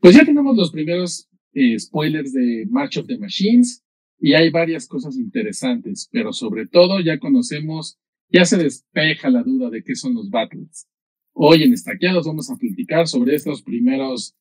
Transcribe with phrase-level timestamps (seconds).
[0.00, 3.84] Pues ya tenemos los primeros eh, spoilers de March of the Machines
[4.18, 7.98] y hay varias cosas interesantes, pero sobre todo ya conocemos,
[8.30, 10.88] ya se despeja la duda de qué son los battles.
[11.32, 14.34] Hoy en Estaqueados vamos a platicar sobre estos primeros,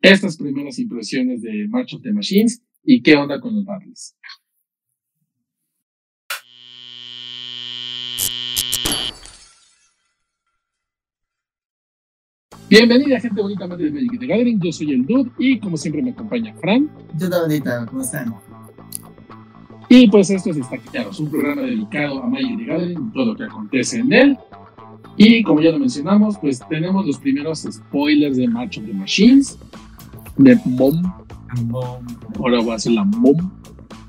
[0.00, 4.16] estas primeras impresiones de March of the Machines y qué onda con los battles.
[12.72, 16.00] Bienvenida gente bonita amante de Magic the Gathering, yo soy el Dude y como siempre
[16.00, 16.88] me acompaña Fran.
[17.18, 18.34] Yo también, bonita, ¿cómo están?
[19.90, 23.36] Y pues esto es Estaqueados, un programa dedicado a Magic the Gathering y todo lo
[23.36, 24.38] que acontece en él.
[25.18, 29.58] Y como ya lo mencionamos, pues tenemos los primeros spoilers de Match of the Machines,
[30.38, 31.02] de Mom.
[32.38, 33.36] Ahora voy a hacer la Mom.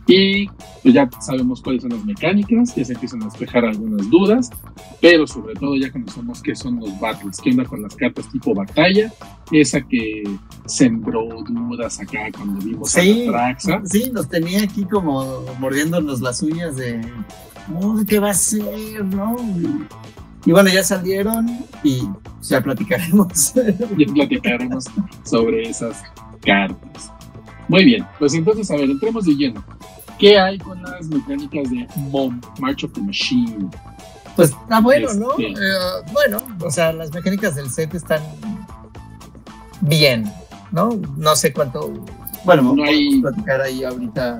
[0.06, 0.48] Y
[0.82, 4.50] pues ya sabemos cuáles son las mecánicas, ya se empiezan a despejar algunas dudas,
[5.00, 8.54] pero sobre todo ya conocemos qué son los battles, qué onda con las cartas tipo
[8.54, 9.14] batalla,
[9.52, 10.24] esa que
[10.66, 13.82] sembró dudas acá cuando vimos sí, a Traxa.
[13.86, 17.00] Sí, nos tenía aquí como mordiéndonos las uñas de
[18.08, 19.06] ¿qué va a ser?
[19.06, 19.38] ¿No?
[20.46, 21.48] Y bueno, ya salieron
[21.84, 22.04] y
[22.42, 23.54] ya platicaremos.
[23.98, 24.86] Ya platicaremos
[25.24, 26.04] sobre esas
[26.42, 27.12] cartas.
[27.68, 29.64] Muy bien, pues entonces, a ver, entremos de lleno.
[30.20, 33.68] ¿Qué hay con las mecánicas de MOM, March of the Machine?
[34.36, 35.32] Pues está bueno, ¿no?
[35.32, 35.52] Este.
[35.52, 38.22] Eh, bueno, o sea, las mecánicas del set están
[39.82, 40.32] bien,
[40.72, 41.00] ¿no?
[41.18, 41.92] No sé cuánto.
[42.46, 44.40] Bueno, No vamos hay- a platicar ahí ahorita.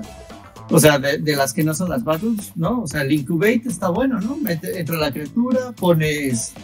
[0.70, 2.82] O sea, de, de las que no son las battles, ¿no?
[2.82, 4.36] O sea, el incubate está bueno, ¿no?
[4.36, 6.54] Mete, entra la criatura, pones.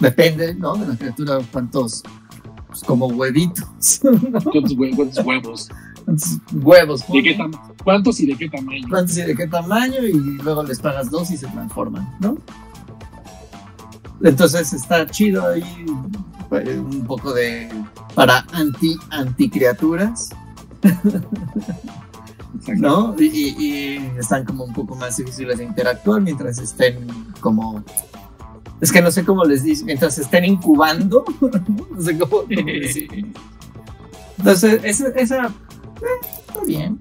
[0.00, 0.74] Depende, ¿no?
[0.76, 2.02] De la criatura, cuántos.
[2.70, 3.66] Pues como huevitos.
[4.00, 5.68] ¿Cuántos, hue- cuántos huevos?
[6.04, 7.00] cuántos huevos.
[7.12, 7.38] ¿De qué
[7.84, 8.86] ¿Cuántos y de qué tamaño?
[8.88, 12.38] cuántos y de qué tamaño, y luego les pagas dos y se transforman, ¿no?
[14.22, 15.64] Entonces está chido ahí
[16.48, 17.68] pues, un poco de
[18.14, 20.30] para anti anti criaturas.
[22.76, 23.14] ¿no?
[23.18, 27.06] Y están como un poco más difíciles de interactuar mientras estén
[27.40, 27.82] como
[28.80, 31.24] es que no sé cómo les dice, mientras estén incubando,
[31.90, 32.42] no sé cómo.
[34.38, 36.98] Entonces, esa, esa eh, está bien.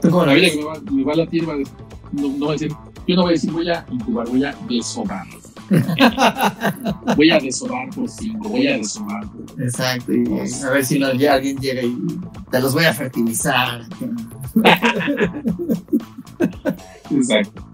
[0.00, 0.56] ¿Tú cómo La ves?
[0.56, 1.74] me va, me va a latir, va a decir-
[2.12, 2.72] no, no va a decir,
[3.06, 5.26] yo no voy a decir voy a incubar, voy a desovar.
[7.16, 10.24] voy a desovar por cinco, voy a desovar por Exacto, y
[10.64, 11.94] a ver si no, ya alguien llega y
[12.50, 13.86] te los voy a fertilizar.
[17.10, 17.67] Exacto.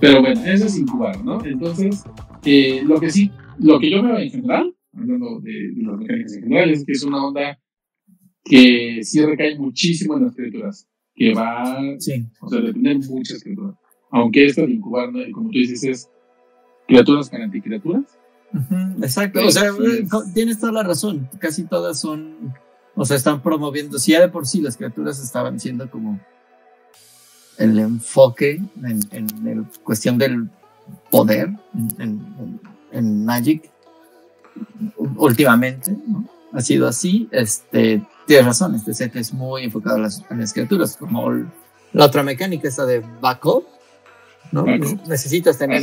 [0.00, 1.44] Pero bueno, eso es incubar, ¿no?
[1.44, 2.04] Entonces,
[2.44, 6.32] eh, lo que sí, lo que yo veo en general, hablando de, de las mecánicas
[6.34, 7.58] en general, es que es una onda
[8.44, 12.26] que sí recae muchísimo en las criaturas, que va, Sí.
[12.40, 13.74] o sea, de tener muchas criaturas.
[14.10, 15.20] Aunque esto de incubar, ¿no?
[15.32, 16.10] como tú dices, es
[16.86, 18.04] criaturas con anticriaturas.
[19.02, 21.28] Exacto, o sea, eh, tienes toda la razón.
[21.40, 22.54] Casi todas son,
[22.94, 23.98] o sea, están promoviendo.
[23.98, 26.20] Si ya de por sí las criaturas estaban siendo como
[27.58, 30.48] el enfoque en, en el cuestión del
[31.10, 32.60] poder en, en-
[32.92, 33.70] en Magic
[35.16, 36.24] últimamente, ¿no?
[36.52, 37.28] Ha sido así.
[37.30, 41.46] Este, tienes razón, este set es muy enfocado a las, a las criaturas, como el-
[41.92, 43.64] la otra mecánica, esta de backup,
[44.52, 44.62] ¿no?
[45.08, 45.82] Necesitas tener.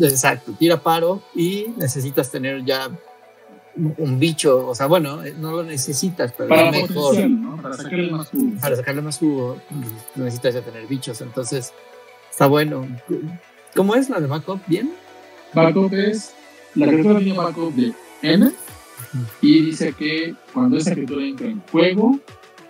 [0.00, 2.90] Exacto, tira paro y necesitas tener ya
[3.76, 7.16] un- bicho, o sea, bueno, eh, no lo necesitas, pero Para es mejor.
[7.62, 8.52] Para sacarle más jugo.
[8.60, 9.60] Para sacarle más jugo,
[10.16, 11.72] necesitas ya tener bichos, entonces
[12.30, 12.86] está bueno.
[13.74, 14.60] ¿Cómo es la de backup?
[14.66, 14.92] ¿Bien?
[15.54, 16.32] Backup es,
[16.74, 17.92] la criatura tiene backup de
[18.22, 18.50] N
[19.40, 22.18] y dice que cuando esa criatura entra en juego,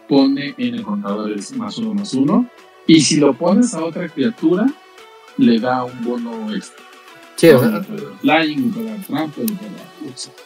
[0.09, 2.47] pone en el contador el más uno más uno
[2.87, 4.67] y si lo pones a otra criatura,
[5.37, 6.85] le da un bono extra.
[7.41, 9.41] Sí, o sea, trampa,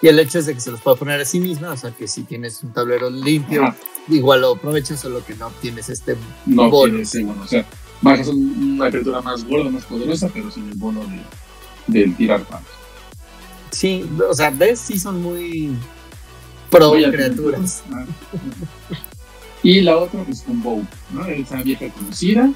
[0.00, 1.90] y el hecho es de que se los puede poner a sí misma, o sea,
[1.90, 3.76] que si tienes un tablero limpio, Ajá.
[4.08, 6.16] igual lo aprovechas, solo que no obtienes este
[6.46, 6.84] No bono.
[6.90, 7.42] tiene ese bono.
[7.42, 7.66] O sea,
[8.00, 11.20] bajas un- una criatura más gorda, más poderosa, pero sin el bono de,
[12.00, 12.68] del tirar palos.
[13.70, 15.72] Sí, o sea, ves, sí son muy
[16.70, 17.82] pro a- criaturas.
[17.92, 18.04] Ah.
[19.62, 21.26] Y la otra, pues con Bow, ¿no?
[21.26, 22.50] Esa vieja conocida,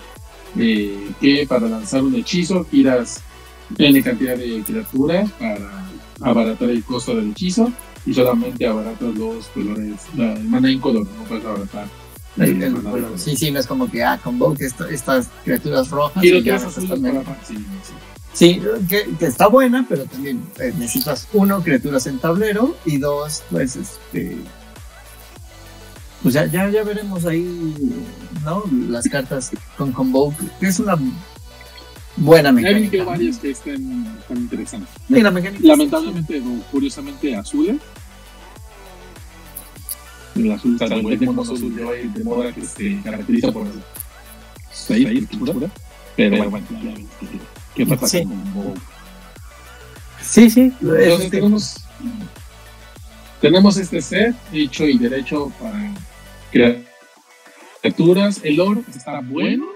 [0.58, 3.20] eh, que para lanzar un hechizo giras
[3.76, 5.84] N cantidad de criaturas para
[6.20, 7.70] abaratar el costo del hechizo
[8.06, 11.86] y solamente abaratas los colores, la, el mana incolor, no puedes abaratar.
[12.38, 13.12] El- color.
[13.16, 16.70] sí, sí, no es como que, ah, convoque esto- estas criaturas rojas Y y para
[16.70, 17.92] sí, sí.
[18.32, 23.42] Sí, que, que está buena, pero también eh, necesitas uno, criaturas en tablero, y dos,
[23.50, 24.36] pues este.
[26.22, 27.74] Pues ya, ya, ya veremos ahí,
[28.44, 28.62] ¿no?
[28.88, 30.96] Las cartas con Convoke, que es una
[32.18, 32.90] buena mecánica.
[32.90, 33.04] que ¿no?
[33.06, 34.90] varias que están, están interesantes.
[35.08, 35.66] Sí, la mecánica.
[35.66, 37.76] Lamentablemente, o curiosamente, azules.
[40.36, 43.66] el azul, salvo el mono azul de hoy de moda que se caracteriza por
[44.90, 45.68] ahí, oscura.
[46.16, 46.94] Pero bueno, ya,
[47.74, 48.24] ¿qué pasa Sí.
[48.24, 48.74] con Bow?
[50.22, 50.72] Sí, sí.
[50.80, 51.76] Entonces este, tenemos,
[53.40, 55.94] tenemos este set hecho y derecho para
[56.50, 56.78] crear
[57.80, 58.40] criaturas.
[58.42, 59.66] El lore está bueno,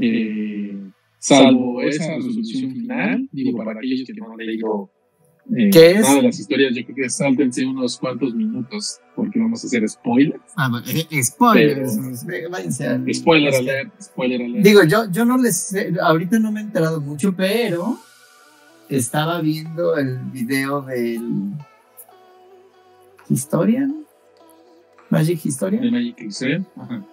[0.00, 0.76] eh,
[1.20, 3.28] salvo esa resolución final.
[3.30, 4.90] Digo, para aquellos que no han leído
[5.56, 6.00] eh, ¿Qué es?
[6.02, 9.88] nada de las historias, yo creo que sáltense unos cuantos minutos porque vamos a hacer
[9.88, 10.40] spoilers.
[10.56, 11.96] ah, bueno, eh, spoilers.
[12.28, 14.64] eh, váyanse al- Spoiler este, alert, spoiler alert.
[14.64, 17.98] Digo, yo, yo no les sé, ahorita no me he enterado mucho, pero
[18.88, 21.52] estaba viendo el video del
[23.28, 24.04] Historian,
[25.08, 26.64] Magic de Historian, Magic Excel.
[26.76, 27.04] Ajá.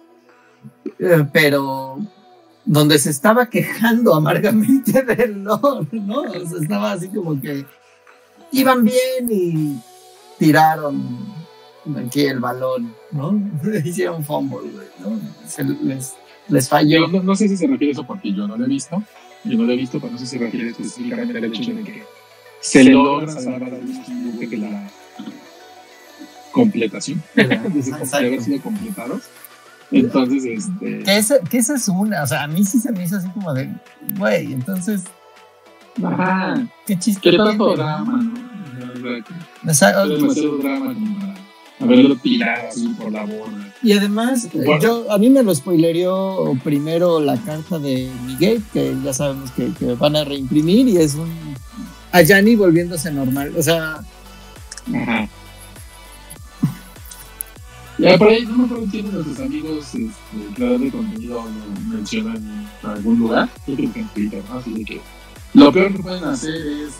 [0.98, 1.98] eh, pero
[2.68, 6.20] donde se estaba quejando amargamente del lore, ¿no?
[6.20, 7.64] O sea, estaba así como que
[8.52, 9.80] iban bien y
[10.38, 11.18] tiraron
[11.96, 13.40] aquí el balón, ¿no?
[13.84, 15.18] Hicieron fumble, güey, ¿no?
[15.46, 16.12] Se les,
[16.48, 17.06] les falló.
[17.06, 19.02] Yo no, no sé si se refiere a eso porque yo no lo he visto.
[19.44, 21.84] Yo no lo he visto, pero no sé si se refiere específicamente al hecho de
[21.84, 22.02] que
[22.60, 24.90] se logra salvar a los que la
[26.52, 27.44] completación de
[28.12, 29.22] haber sido completados.
[29.90, 31.02] Entonces, este.
[31.02, 33.28] Que esa, que esa es una, o sea, a mí sí se me hizo así
[33.30, 33.70] como de,
[34.18, 35.04] güey, entonces,
[36.04, 36.60] Ajá.
[36.86, 37.30] qué chiste.
[37.30, 39.70] ¿Qué tanto drama, no?
[39.70, 41.34] O sea, demasiado drama como para
[41.80, 43.74] haberlo tirado así por la borda.
[43.82, 44.80] Y además, eh, Bueno.
[44.82, 49.72] yo, a mí me lo spoileó primero la carta de Miguel, que ya sabemos que,
[49.72, 51.30] que van a reimprimir, y es un.
[52.12, 53.52] A Yanni volviéndose normal.
[53.56, 54.00] O sea,
[54.94, 55.28] Ajá.
[57.98, 60.08] Ya por ahí, no me acuerdo quién de nuestros amigos este,
[60.54, 63.48] creadores de contenido lo mencionan en algún lugar.
[63.66, 64.58] Yo creo que en Twitter, ¿no?
[64.58, 65.00] Así de que
[65.54, 66.94] lo peor que pueden hacer es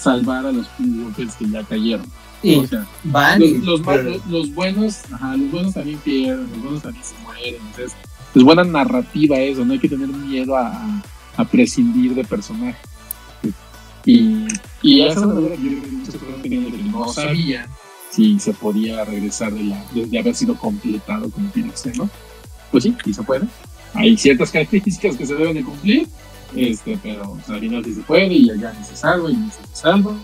[0.00, 2.06] salvar a los Pringles que ya cayeron.
[2.42, 3.40] y O sea, van.
[3.40, 7.04] los, y- los, ma- los- los buenos, ajá, los buenos también pierden, los buenos también
[7.04, 7.54] se mueren.
[7.56, 7.96] Entonces,
[8.34, 11.00] es buena narrativa eso, no hay que tener miedo a,
[11.36, 12.76] a- prescindir de personajes.
[14.04, 14.46] Y,
[14.82, 17.66] y esa es una manera que yo creo que de que no sabían
[18.10, 22.08] si se podía regresar de, la, de, haber sido completado como tiene que ser, ¿no?
[22.70, 23.46] Pues sí, sí se puede.
[23.94, 26.08] Hay ciertas características que se deben de cumplir,
[26.54, 29.36] este, pero o sea, al final sí se puede y allá ni se salva y
[29.36, 30.14] ni se salva.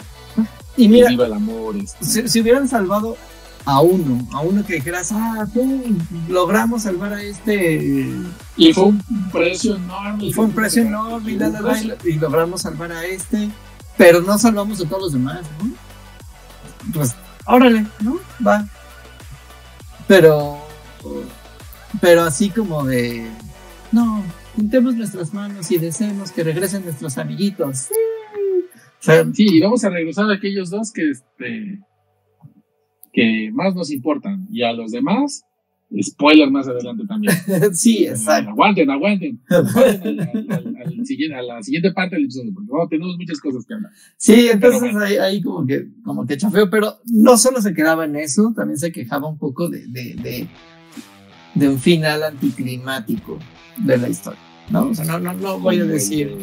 [0.76, 1.76] y mira, viva el amor.
[1.76, 2.04] este.
[2.04, 3.16] si, si hubieran salvado
[3.64, 5.80] a uno, a uno que dijeras, ah, pum,
[6.28, 8.10] logramos salvar a este.
[8.56, 10.24] Y fue un precio enorme.
[10.26, 13.04] Y fue un precio enorme y, la, la, la, y lo- y logramos salvar a
[13.04, 13.48] este,
[13.96, 15.70] pero no salvamos a todos los demás, ¿no?
[16.92, 17.14] Pues,
[17.46, 18.18] órale, ¿no?
[18.46, 18.66] Va.
[20.08, 20.58] Pero,
[22.00, 23.26] pero así como de,
[23.92, 24.24] no,
[24.56, 27.78] juntemos nuestras manos y deseemos que regresen nuestros amiguitos.
[27.78, 27.94] Sí.
[29.34, 31.80] Sí, y vamos a regresar a aquellos dos que, este,
[33.12, 34.46] que más nos importan.
[34.48, 35.44] Y a los demás,
[36.00, 37.34] spoiler más adelante también.
[37.74, 38.50] sí, exacto.
[38.50, 39.40] Aguanten, aguanten.
[39.50, 43.40] Aguanten al- al- al siguiente- a la siguiente parte del episodio, porque vamos, tenemos muchas
[43.40, 43.92] cosas que hablar.
[44.16, 45.00] Sí, entonces bueno.
[45.00, 48.78] ahí, ahí como que como que chafeo, pero no solo se quedaba en eso, también
[48.78, 50.48] se quejaba un poco de, de, de,
[51.54, 53.38] de un final anticlimático
[53.78, 54.40] de la historia,
[54.70, 54.88] ¿no?
[54.88, 56.34] O sea, no, no, no voy a decir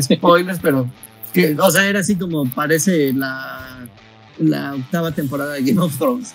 [0.00, 0.90] spoilers, pero
[1.32, 3.88] que, o sea, era así como parece la,
[4.38, 6.34] la octava temporada de Game of Thrones.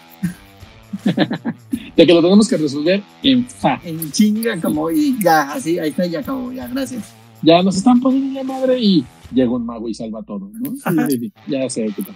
[1.95, 3.79] De que lo tenemos que resolver en fa.
[3.83, 7.13] En chinga como y ya, así, ahí está, ya acabó, ya, gracias.
[7.41, 11.07] Ya nos están poniendo la madre y llega un mago y salva todo, ¿no?
[11.09, 12.15] Sí, ya sé qué tal.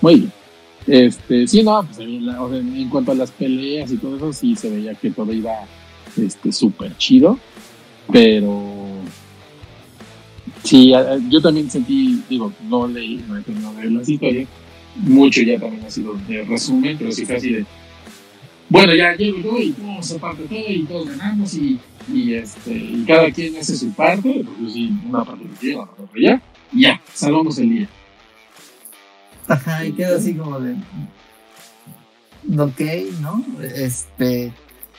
[0.00, 0.32] Muy bien.
[0.86, 4.94] Este, sí, no, pues en, cuanto a las peleas y todo eso, sí se veía
[4.94, 5.52] que todo iba
[6.16, 7.38] este súper chido,
[8.12, 9.00] pero
[10.62, 10.92] sí,
[11.28, 14.48] yo también sentí, digo, no leí, no he terminado de leer las historias,
[14.94, 17.66] mucho ya también ha sido de resumen, pero sí fue así de,
[18.68, 21.78] bueno, ya llego yo y se parte todo y todos ganamos y,
[22.12, 26.42] y, este, y cada quien hace su parte, porque sí, una parte lleva, otra ya,
[26.72, 27.88] y ya, salvamos el día.
[29.48, 30.74] Ajá, y queda así como de.
[32.58, 32.80] Ok,
[33.20, 33.44] ¿no?
[33.62, 34.52] Este.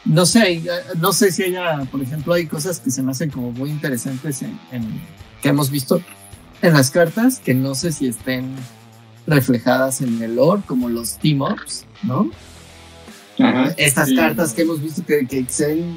[0.06, 0.64] No sé,
[1.00, 4.42] no sé si haya, por ejemplo, hay cosas que se me hacen como muy interesantes
[4.42, 5.02] en, en-
[5.42, 6.02] que hemos visto
[6.62, 8.56] en las cartas, que no sé si estén
[9.26, 12.32] reflejadas en el lore, como los team-ups, ¿no?
[13.40, 13.74] Ajá.
[13.78, 14.16] Estas Sí.
[14.16, 15.96] cartas que hemos visto que, que se ven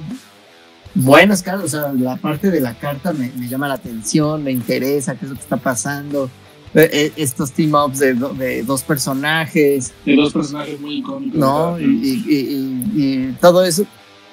[0.94, 4.50] buenas cartas, o sea, la parte de la carta me, me llama la atención, me
[4.52, 6.30] interesa qué es lo que está pasando.
[6.74, 11.38] Eh, eh, estos team-ups de, do- de dos personajes, De dos personajes muy icónicos.
[11.38, 11.80] ¿no?
[11.80, 11.84] Y-
[12.28, 13.84] y- y todo eso.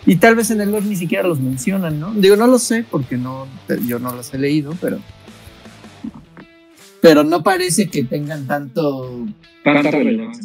[0.06, 2.14] Y tal vez en el lore ni siquiera los mencionan, ¿no?
[2.14, 3.48] Digo, no lo sé porque no,
[3.88, 5.00] yo no los he leído, pero.
[7.02, 9.26] Pero no parece que tengan tanto.
[9.64, 9.92] Tanto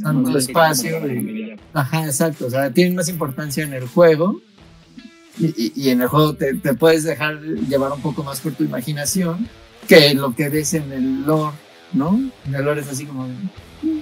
[0.03, 2.47] No, no, espacio y- Ajá, exacto.
[2.47, 4.41] O sea, tienen más importancia en el juego.
[5.39, 8.65] Y, y, en el juego te, te, puedes dejar llevar un poco más por tu
[8.65, 9.49] imaginación
[9.89, 11.57] que lo que ves en el lore,
[11.95, 12.21] ¿no?
[12.47, 13.27] En el lore es así como.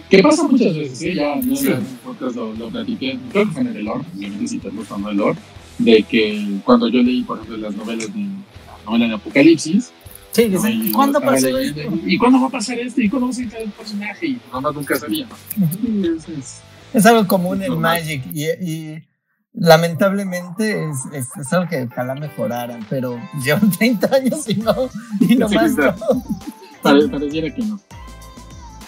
[0.08, 0.98] ¿Qué pasa muchas veces?
[0.98, 1.14] ¿sí?
[1.14, 1.68] Ya no sí.
[1.68, 4.04] en podcast lo, lo platiqué, creo que fue en el lore,
[4.46, 5.38] si te gusta el lore,
[5.78, 9.92] de que cuando yo leí, por ejemplo, las novelas de, la novela de Apocalipsis,
[10.32, 11.80] Sí, dicen, ¿y cuándo pasó esto?
[12.04, 13.00] ¿Y cuándo va a pasar esto?
[13.00, 14.26] ¿Y cuándo va a salir el personaje?
[14.26, 15.26] Y nada nunca sabía.
[15.26, 16.16] ¿no?
[16.16, 16.60] es, es,
[16.92, 19.02] es, algo común en Magic y, y
[19.52, 24.74] lamentablemente es, es, es, algo que ojalá mejoraran, pero llevan 30 años y no,
[25.20, 25.94] y no más no.
[26.82, 27.80] Pare, pareciera que no.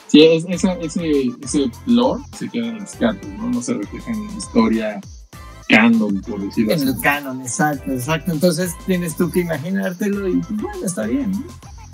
[0.07, 1.11] Sí, es, esa, ese,
[1.43, 3.51] ese lore se queda en las cartas, ¿no?
[3.51, 5.01] No se refleja en la historia
[5.69, 6.89] canon, por decirlo en así.
[6.89, 8.33] el canon, exacto, exacto.
[8.33, 11.33] Entonces tienes tú que imaginártelo y pues, bueno, está bien.
[11.33, 11.43] ¿no?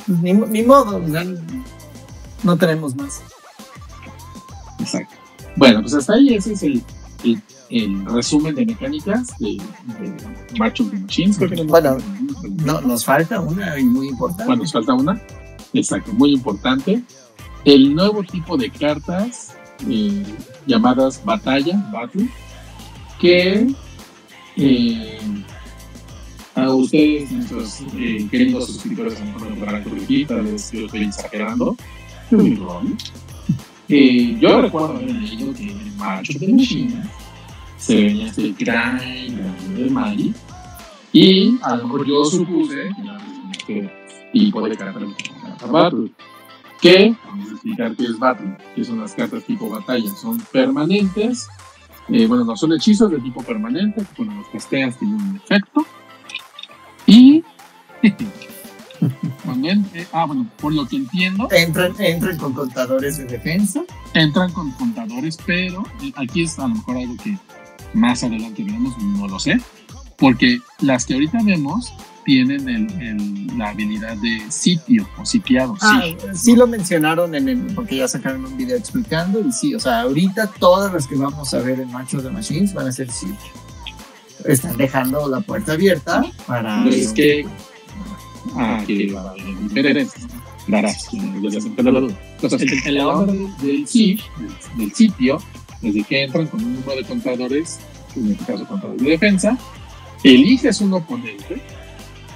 [0.07, 1.25] Pues, ni, ni, modo, ya
[2.43, 3.23] no tenemos más.
[4.81, 5.15] Exacto.
[5.57, 6.83] Bueno, pues hasta ahí ese es el,
[7.25, 9.61] el, el resumen de mecánicas de,
[9.99, 11.37] de March of the Machines.
[11.37, 11.99] Creo que no bueno,
[12.65, 14.45] no, nos falta una y muy importante.
[14.47, 15.21] Bueno, nos falta una.
[15.73, 17.03] Exacto, muy importante.
[17.65, 19.55] El nuevo tipo de cartas
[19.89, 20.25] eh,
[20.67, 22.29] llamadas batalla, battle,
[23.19, 23.67] que
[24.57, 25.19] eh,
[26.55, 31.77] a ustedes, nuestros eh, queridos suscriptores, me podrán corregir, tal vez yo estoy exagerando.
[33.91, 37.11] Eh, yo recuerdo haber leído que en Macho de China
[37.79, 40.35] se venía este gran de Mali
[41.13, 42.91] y a lo mejor yo supuse
[43.67, 43.91] que
[44.33, 45.01] tipo de carta
[45.71, 46.11] Battle.
[46.83, 51.49] Que, vamos a explicar qué es Battle, que son las cartas tipo batalla, son permanentes
[52.11, 55.87] eh, bueno, no son hechizos de tipo permanente, cuando los casteas tienen un efecto.
[57.07, 57.45] Y.
[59.45, 61.49] también, eh, ah, bueno, por lo que entiendo.
[61.50, 63.83] Entran, entran con contadores de defensa.
[64.15, 67.37] Entran con contadores, pero eh, aquí es a lo mejor algo que
[67.95, 69.61] más adelante veremos, no lo sé.
[70.17, 71.93] Porque las que ahorita vemos
[72.28, 75.75] tienen el, el, la habilidad de sitio o sitiado.
[75.80, 76.16] Ah, sí.
[76.35, 80.02] sí lo mencionaron en el, porque ya sacaron un video explicando y sí, o sea,
[80.02, 83.35] ahorita todas las que vamos a ver en Machos de Machines van a ser sitio.
[84.44, 86.87] Están dejando la puerta abierta para...
[86.90, 87.47] Es que...
[88.54, 90.26] Ah, que va a haber diferencias.
[90.66, 91.08] Verás,
[91.50, 92.14] ya se la duda.
[92.42, 94.20] Entonces, en la onda del, del,
[94.76, 95.38] del sitio,
[95.80, 97.78] desde que entran con un número de contadores,
[98.16, 99.58] en este caso contadores de defensa,
[100.23, 101.62] eliges un oponente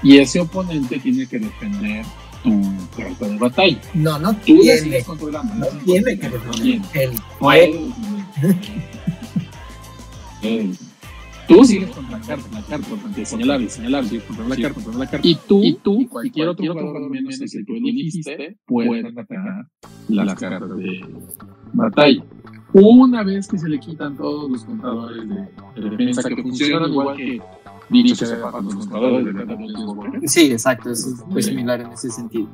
[0.03, 2.05] y ese oponente tiene que defender
[2.43, 2.61] tu
[2.97, 3.81] carta de batalla.
[3.95, 5.55] No, no Tú tiene, sigues controlando.
[5.55, 6.81] no tiene que defender.
[6.95, 7.81] Él puede.
[11.49, 14.81] Tú sigues contra la carta, la carta, porque señalar y señalar, sigues contra la carta,
[14.97, 15.29] la carta.
[15.29, 19.67] Y tú, y tú, y cualquier, otro jugador menos el que tú elegiste, pueden atacar
[20.09, 21.05] las cartas de
[21.73, 22.25] batalla.
[22.73, 27.17] Una vez que se le quitan todos los contadores de, de defensa que funcionan igual
[27.17, 27.41] que
[27.93, 30.29] dicho que sepa con los de.
[30.29, 32.49] Sí, exacto, es muy similar en ese sentido.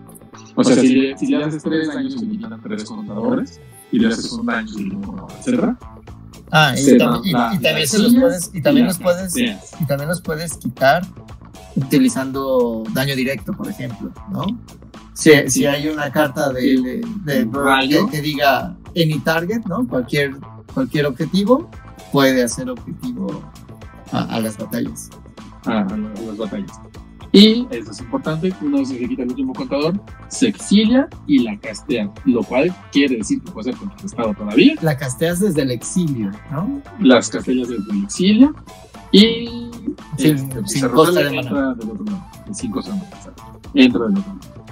[0.54, 3.60] O sea, si le, si le haces tres le quitan tres contadores,
[3.92, 4.70] y le haces un daño,
[5.40, 5.74] etc.
[6.50, 10.08] Ah, y, tam y, y, también se los puedes, y también los puedes, y también
[10.08, 11.06] los puedes quitar
[11.76, 14.46] utilizando daño directo, por ejemplo, ¿no?
[15.12, 19.86] Si, si hay una carta de, de, de, de que diga any target, ¿no?
[19.86, 20.36] Cualquier,
[20.72, 21.68] cualquier objetivo
[22.12, 23.42] puede hacer objetivo
[24.12, 25.10] a, a las batallas.
[25.68, 26.80] A, a, las batallas.
[27.32, 31.40] Y eso es importante, una vez que se quita el último contador, se exilia y
[31.40, 34.74] la castea, lo cual quiere decir que puede ser contrarrestado todavía.
[34.80, 36.80] La casteas desde el exilio, ¿no?
[37.00, 38.54] Las casteas desde el exilio
[39.12, 39.70] y
[40.16, 43.42] sin, este, sin se costa de entra del otro lado, sin costa de mana, exacto.
[43.74, 44.64] entra del otro lado.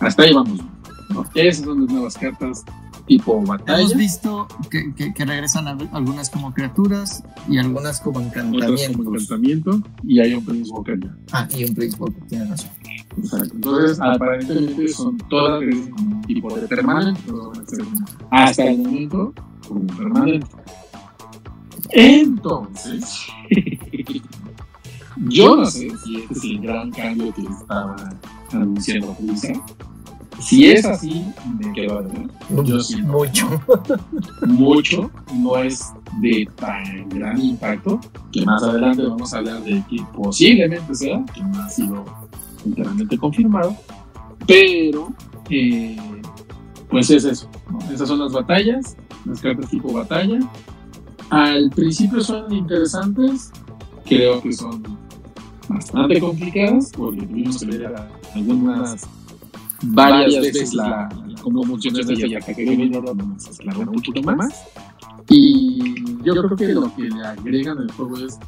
[0.00, 0.60] Hasta ahí vamos.
[1.10, 1.24] ¿no?
[1.34, 2.64] Esas son las nuevas cartas
[3.06, 3.78] tipo batalla.
[3.80, 8.96] Hemos visto que, que, que regresan a- algunas como criaturas y algunas como otras encantamientos.
[8.96, 11.16] como encantamiento y hay un Planeswalker ya.
[11.32, 12.70] Ah, y un Planeswalker, tienes razón.
[13.16, 13.54] Exacto.
[13.54, 17.20] Entonces, aparentemente son todas como tipo de permanente,
[18.30, 19.32] hasta el momento
[19.68, 20.46] como permanente.
[21.90, 23.26] Entonces,
[25.28, 27.94] yo no sé si este es el gran cambio que estaba
[28.52, 29.60] anunciando Blizzard.
[30.44, 31.24] Si es así,
[31.58, 32.28] me quedo a ver.
[32.64, 33.48] Yo siento Mucho.
[34.46, 37.98] mucho, no es de tan gran impacto,
[38.32, 42.04] que más adelante vamos a hablar de que posiblemente sea, que no ha sido
[42.64, 43.74] enteramente confirmado,
[44.46, 45.08] pero
[45.50, 45.96] eh,
[46.88, 47.78] pues es eso, ¿no?
[47.92, 50.38] esas son las batallas, las cartas tipo batalla.
[51.30, 53.50] Al principio son interesantes,
[54.04, 54.82] creo que son
[55.68, 59.08] bastante complicadas, porque tuvimos que a- algunas
[59.86, 62.14] varias veces la, la- cómo funciona esta
[62.54, 64.64] que nos aclaró un poquito más.
[65.28, 68.38] Y yo creo que lo que le agregan al juego es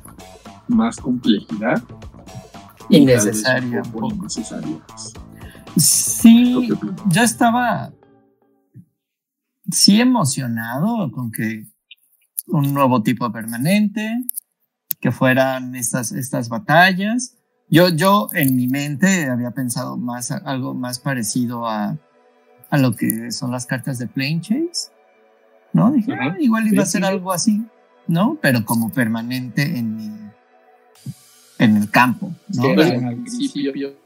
[0.68, 1.82] más complejidad.
[2.88, 3.82] Innecesaria.
[4.12, 4.78] Innecesaria.
[5.76, 6.68] Sí,
[7.10, 7.92] yo estaba
[9.70, 11.66] sí emocionado con que
[12.46, 14.24] un nuevo tipo permanente,
[15.00, 17.35] que fueran estas, estas batallas.
[17.68, 21.96] Yo, yo en mi mente había pensado más algo más parecido a,
[22.70, 24.90] a lo que son las cartas de Plane Chase,
[25.72, 25.90] ¿no?
[25.90, 27.62] Dije, ah, igual iba a ser algo así,
[28.06, 28.38] ¿no?
[28.40, 30.10] Pero como permanente en mi,
[31.58, 32.68] en el campo, ¿no?
[32.68, 33.96] al principio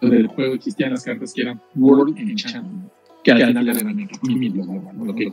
[0.00, 4.08] del juego existían las cartas que eran World Enchantment que al final
[5.24, 5.28] que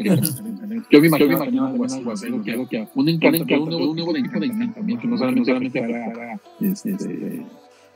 [0.91, 5.07] yo me imagino algo así, algo que algo que un encantamiento, un nuevo de encantamiento,
[5.07, 6.39] no solamente para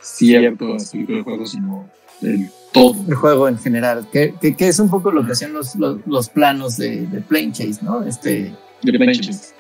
[0.02, 1.90] ciertos tipos de juegos, sino
[2.22, 2.96] el todo.
[3.08, 6.30] El juego en general, que, que, es un poco lo que hacían los, los, los
[6.30, 8.04] planos de, de Plane Chase, ¿no?
[8.04, 8.54] Este,
[8.84, 9.54] de Plane Chase.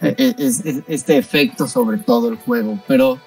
[0.00, 3.18] Es, es, este efecto sobre todo el juego, pero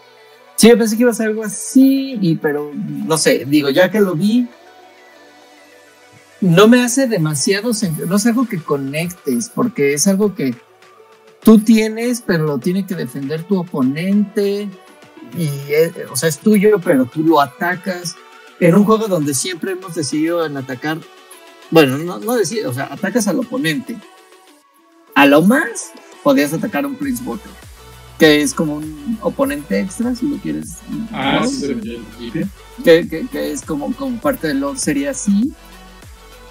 [0.55, 3.91] sí, yo pensé que iba a ser algo así, y, pero no sé, digo, ya
[3.91, 4.47] que lo vi,
[6.43, 10.53] no me hace demasiado sentido, no es algo que conectes, porque es algo que
[11.41, 14.67] tú tienes, pero lo tiene que defender tu oponente,
[15.37, 15.49] y
[16.11, 18.17] o sea, es tuyo, pero tú lo atacas.
[18.59, 20.99] En un juego donde siempre hemos decidido en atacar,
[21.71, 23.97] bueno, no, no decido, o sea, atacas al oponente.
[25.15, 25.91] A lo más,
[26.23, 27.51] podías atacar a un Prince Walker,
[28.19, 30.79] que es como un oponente extra, si lo quieres.
[31.13, 31.79] Ah, sí,
[32.83, 35.53] que, que, que, es como, como parte del lore, sería así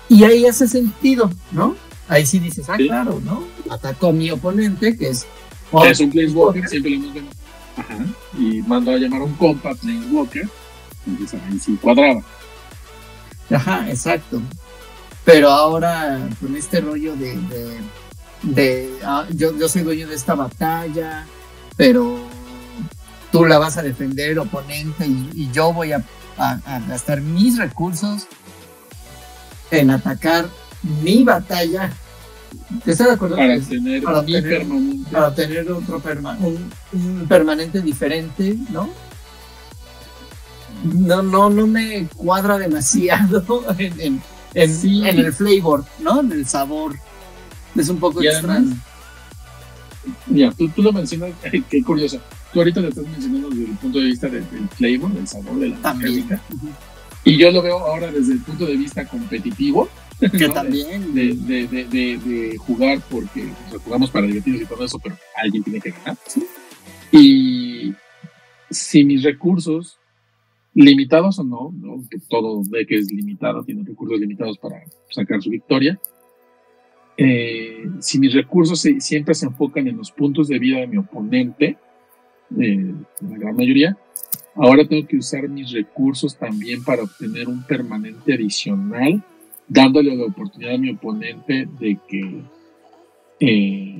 [0.08, 1.76] y ahí hace sentido, ¿no?
[2.08, 3.44] Ahí sí dices, ah, claro, ¿no?
[3.70, 5.26] Atacó a mi oponente, que es.
[5.84, 7.30] es un Planeswalker, siempre lo hemos visto.
[7.76, 7.96] Ajá.
[8.38, 10.48] Y mandó a llamar a un compa Planeswalker.
[11.06, 12.22] Entonces ahí sí cuadraba.
[13.50, 14.42] Ajá, exacto.
[15.24, 17.36] Pero ahora con este rollo de.
[17.36, 17.80] de,
[18.42, 21.26] de ah, yo, yo soy dueño de esta batalla,
[21.76, 22.18] pero
[23.30, 26.04] tú la vas a defender, oponente, y, yo voy a,
[26.36, 28.26] a gastar mis recursos
[29.72, 30.48] en atacar
[31.02, 31.90] mi batalla.
[32.86, 33.36] ¿Estás de acuerdo?
[33.36, 35.10] Para tener, para tener, permanente.
[35.10, 36.02] Para tener otro
[36.40, 38.90] un, permanente diferente, ¿no?
[40.84, 44.22] No, no, no me cuadra demasiado en, en,
[44.54, 46.20] en, el flavor, ¿no?
[46.20, 46.96] En el sabor.
[47.74, 48.76] Es un poco extraño.
[50.26, 51.30] Ya, tú, tú, lo mencionas,
[51.70, 52.20] qué curioso.
[52.52, 54.44] Tú ahorita lo estás mencionando desde el punto de vista del,
[54.76, 56.40] flavor, del sabor de la música.
[57.24, 59.88] Y yo lo veo ahora desde el punto de vista competitivo.
[60.20, 61.14] Que también.
[61.14, 63.44] De, de, de, de, jugar porque
[63.84, 66.16] jugamos para divertirnos y todo eso, pero alguien tiene que ganar.
[67.10, 67.92] Y
[68.70, 69.98] si mis recursos,
[70.74, 72.02] limitados o no, ¿no?
[72.28, 76.00] todo ve que es limitado, tiene recursos limitados para sacar su victoria.
[77.16, 81.76] Eh, si mis recursos siempre se enfocan en los puntos de vida de mi oponente,
[82.58, 83.96] eh, la gran mayoría,
[84.54, 89.22] Ahora tengo que usar mis recursos también para obtener un permanente adicional,
[89.66, 92.42] dándole la oportunidad a mi oponente de que
[93.40, 93.98] eh,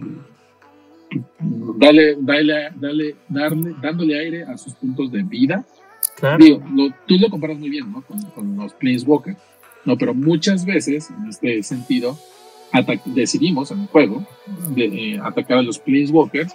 [1.78, 5.64] dale, dale, dale, darle, dándole aire a sus puntos de vida.
[6.16, 6.44] Claro.
[7.06, 8.02] tú lo comparas muy bien ¿no?
[8.02, 9.38] con, con los Planeswalkers,
[9.84, 9.96] ¿no?
[9.96, 12.16] pero muchas veces, en este sentido,
[13.06, 14.24] decidimos en el juego
[14.74, 16.54] de, eh, atacar a los Planeswalkers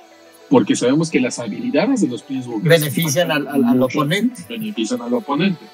[0.49, 4.43] porque sabemos que las habilidades de los Planeswalkers benefician al, al, oponente.
[4.47, 5.65] Benefician al oponente.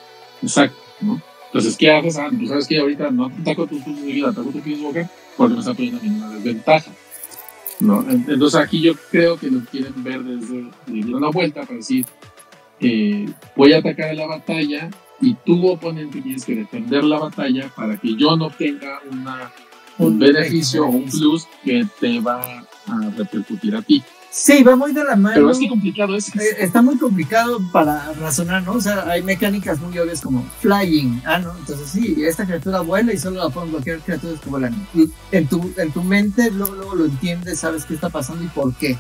[0.42, 0.78] Exacto.
[1.02, 1.22] ¿no?
[1.48, 2.18] Entonces, ¿qué haces?
[2.18, 5.08] Ah, tú sabes que ahorita no ataco tu vida, ataco tu Planeswalker
[5.38, 6.92] porque me está poniendo ninguna desventaja.
[7.80, 8.06] ¿no?
[8.10, 12.06] Entonces, aquí yo creo que lo quieren ver desde, desde una vuelta para decir:
[12.80, 14.90] eh, voy a atacar a la batalla
[15.22, 19.52] y tu oponente tienes que defender la batalla para que yo no tenga una,
[19.98, 22.42] un beneficio o un plus que te va
[22.88, 24.04] a repercutir a ti.
[24.36, 25.36] Sí, va muy de la mano.
[25.36, 26.36] Pero es que complicado es.
[26.36, 28.74] Eh, está muy complicado para razonar, ¿no?
[28.74, 31.22] O sea, hay mecánicas muy obvias como flying.
[31.24, 31.56] Ah, ¿no?
[31.56, 34.88] Entonces sí, esta criatura vuela y solo la pueden bloquear criaturas que vuelan.
[35.32, 38.74] en tu, en tu mente luego, luego lo entiendes, sabes qué está pasando y por
[38.74, 38.98] qué.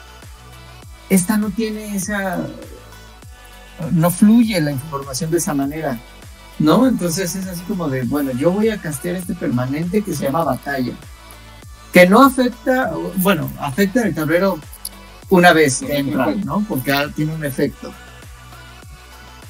[1.09, 2.45] Esta no tiene esa...
[3.91, 5.99] No fluye la información de esa manera.
[6.59, 6.87] ¿No?
[6.87, 10.43] Entonces es así como de, bueno, yo voy a castear este permanente que se llama
[10.43, 10.93] batalla.
[11.91, 14.59] Que no afecta, bueno, afecta el tablero
[15.29, 16.65] una vez entra, ¿no?
[16.67, 17.91] Porque tiene un efecto.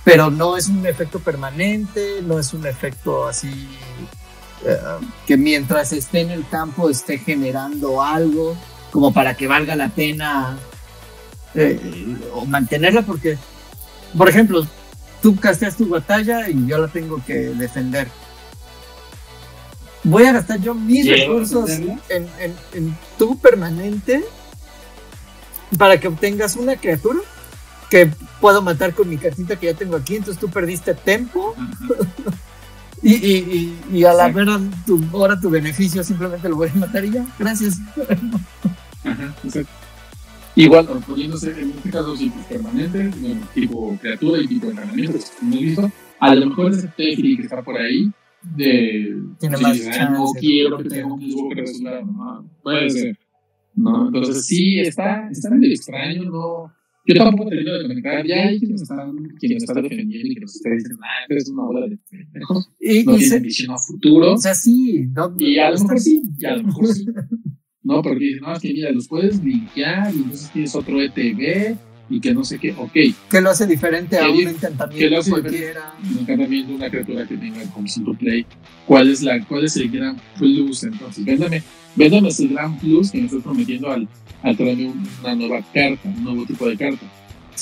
[0.03, 3.69] Pero no es un efecto permanente, no es un efecto así
[4.65, 4.77] eh,
[5.27, 8.55] que mientras esté en el campo esté generando algo
[8.91, 10.57] como para que valga la pena
[11.53, 13.37] eh, o mantenerla porque,
[14.17, 14.65] por ejemplo,
[15.23, 18.09] tú casteas tu batalla y yo la tengo que defender.
[20.03, 24.23] Voy a gastar yo mis recursos en, en, en tu permanente
[25.77, 27.19] para que obtengas una criatura
[27.89, 31.55] que puedo matar con mi cartita que ya tengo aquí, entonces tú perdiste tiempo.
[33.01, 34.47] y, y, y, a la ver
[34.85, 37.77] tu, ahora tu beneficio simplemente lo voy a matar y ya, gracias.
[39.05, 39.33] Ajá,
[40.55, 43.15] Igual, poniéndose en este caso simples permanentes,
[43.53, 47.77] tipo criatura y tipo entrenamiento, como visto, a lo mejor ese Tefri que está por
[47.77, 48.11] ahí,
[48.55, 49.15] de.
[49.39, 49.79] Tiene más
[50.11, 52.49] no quiero que tenga un que resultado, ¿no?
[52.61, 53.17] Puede ser.
[53.75, 54.07] ¿no?
[54.07, 56.71] Entonces, sí, está, está medio extraño, ¿no?
[57.05, 60.41] Yo tampoco te digo de conectar, ya hay quienes están, quienes están defendiendo y que
[60.41, 64.33] nos están diciendo, ah, es una bola de pendejos, y, no tienen visión a futuro.
[64.33, 67.05] O sea, sí, no, y a lo mejor sí, y a lo mejor sí.
[67.83, 71.75] No, porque dicen, no, es que mira, los puedes linkear y entonces tienes otro ETB
[72.09, 72.93] y que no sé qué, ok.
[73.29, 75.95] ¿Qué lo hace diferente a un encantamiento lo hace cualquiera?
[76.01, 78.45] Un encantamiento, una criatura que tenga como single play.
[78.85, 80.83] ¿Cuál es, la, ¿Cuál es el gran plus?
[80.83, 81.61] Entonces, véndame,
[81.95, 84.07] véndame ese gran plus que me estás prometiendo al,
[84.43, 87.05] al traerme una nueva carta, un nuevo tipo de carta.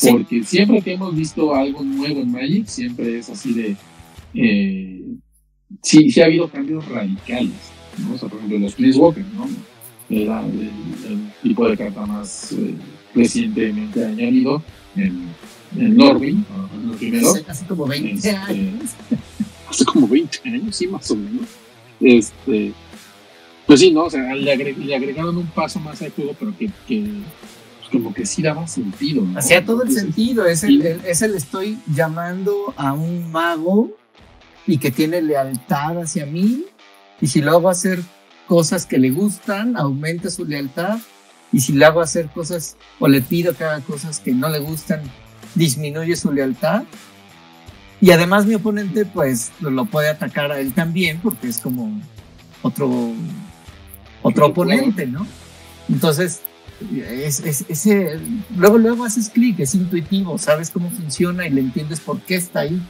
[0.09, 3.75] Porque siempre que hemos visto algo nuevo en Magic, siempre es así de...
[4.33, 5.01] Eh,
[5.81, 7.71] sí, sí ha habido cambios radicales.
[7.99, 8.15] ¿no?
[8.15, 9.47] O sea, por ejemplo, los Planeswalkers, ¿no?
[10.11, 12.75] Era el, tipo de carta más eh,
[13.15, 14.61] recientemente añadido
[14.95, 15.29] en,
[15.77, 16.45] en Norwin,
[16.85, 17.33] lo primero.
[17.47, 18.91] Hace, como 20 este, años.
[19.69, 21.47] Hace como 20 años, sí, más o menos.
[21.99, 22.73] Este,
[23.65, 24.05] pues sí, ¿no?
[24.05, 27.03] O sea, le, agregaron un paso más al juego, pero que, que
[27.79, 29.23] pues como que sí daba sentido.
[29.23, 29.39] ¿no?
[29.39, 30.45] Hacía todo el sentido.
[30.45, 33.91] Es el, es el estoy llamando a un mago
[34.67, 36.65] y que tiene lealtad hacia mí.
[37.21, 38.01] Y si lo hago hacer
[38.51, 40.99] cosas que le gustan, aumenta su lealtad.
[41.53, 44.59] Y si le hago hacer cosas o le pido que haga cosas que no le
[44.59, 44.99] gustan,
[45.55, 46.83] disminuye su lealtad.
[48.01, 51.97] Y además mi oponente pues lo puede atacar a él también porque es como
[52.61, 53.13] otro,
[54.21, 55.25] otro oponente, ¿no?
[55.87, 56.41] Entonces,
[56.93, 58.19] es, ese,
[58.57, 62.59] luego, luego haces clic, es intuitivo, sabes cómo funciona y le entiendes por qué está
[62.61, 62.81] ahí.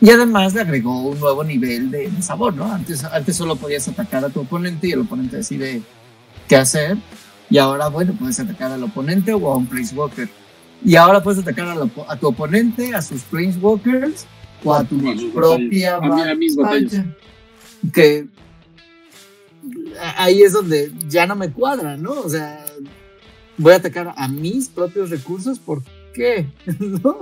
[0.00, 2.72] Y además le agregó un nuevo nivel de, sabor, ¿no?
[2.72, 5.82] Antes, antes solo podías atacar a tu oponente y el oponente decide
[6.48, 6.96] qué hacer.
[7.50, 10.28] Y ahora, bueno, puedes atacar al oponente o a un Walker.
[10.82, 13.22] Y ahora puedes atacar a, tu oponente, a sus
[13.60, 14.26] Walkers
[14.64, 14.98] o a tu
[15.34, 17.04] propia a, mis batallas.
[17.92, 18.26] Que
[20.16, 22.12] ahí es donde ya no me cuadra, ¿no?
[22.12, 22.64] O sea,
[23.58, 25.82] voy a atacar a mis propios recursos, ¿por
[26.14, 26.46] qué?
[26.78, 27.18] ¿No?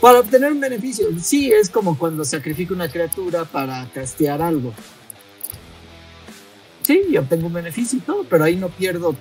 [0.00, 1.06] Para obtener un beneficio.
[1.20, 4.72] Sí, es como cuando sacrifico una criatura para castear algo.
[6.82, 9.16] Sí, yo obtengo un beneficio y todo, pero ahí no pierdo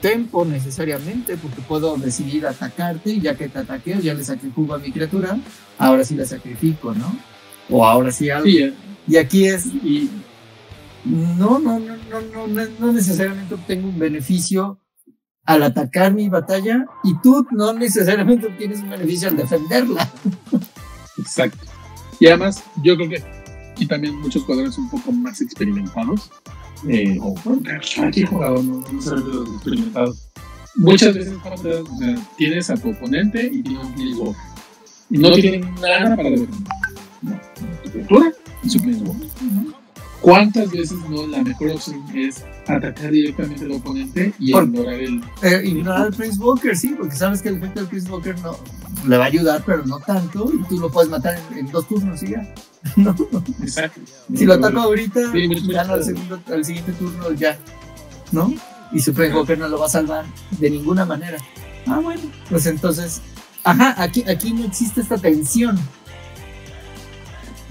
[0.00, 4.74] tiempo necesariamente porque puedo decidir atacarte y ya que te ataqueo, ya le saqué jugo
[4.74, 5.38] a mi criatura,
[5.78, 7.16] ahora sí la sacrifico, ¿no?
[7.70, 8.46] O ahora sí algo.
[8.46, 8.74] Sí, eh.
[9.06, 9.66] Y aquí es...
[9.66, 10.10] Y,
[11.04, 14.78] no, no, no, no, no, no necesariamente obtengo un beneficio
[15.46, 20.10] al atacar mi batalla y tú no necesariamente tienes un beneficio al defenderla.
[21.18, 21.66] Exacto.
[22.20, 23.22] Y además, yo creo que
[23.72, 26.30] aquí también muchos jugadores un poco más experimentados,
[26.88, 27.34] eh, o
[28.02, 30.28] aquí jugado, no, no experimentados.
[30.76, 31.34] Muchas veces
[32.36, 34.34] tienes a tu oponente y tienes un.
[35.10, 36.58] Y no tienen nada para defender.
[37.22, 37.40] No,
[37.84, 39.28] tu criatura y su Planeswalker.
[40.24, 45.22] ¿Cuántas veces no la mejor opción es atacar directamente al oponente y ignorar el.
[45.42, 48.56] Eh, ignorar al Prince Walker, sí, porque sabes que el efecto del Prince Walker no,
[49.06, 52.22] le va a ayudar, pero no tanto, y tú lo puedes matar en, dos turnos
[52.22, 52.54] y ya.
[52.96, 53.14] ¿no?
[53.60, 54.00] Exacto.
[54.34, 55.20] Si lo ataco ahorita,
[55.70, 57.58] ya no, al, segundo, al siguiente turno ya.
[58.32, 58.50] ¿No?
[58.92, 61.36] Y su Prince Walker no lo va a salvar de ninguna manera.
[61.86, 63.20] Ah, bueno, pues entonces.
[63.62, 65.78] Ajá, aquí, aquí no existe esta tensión.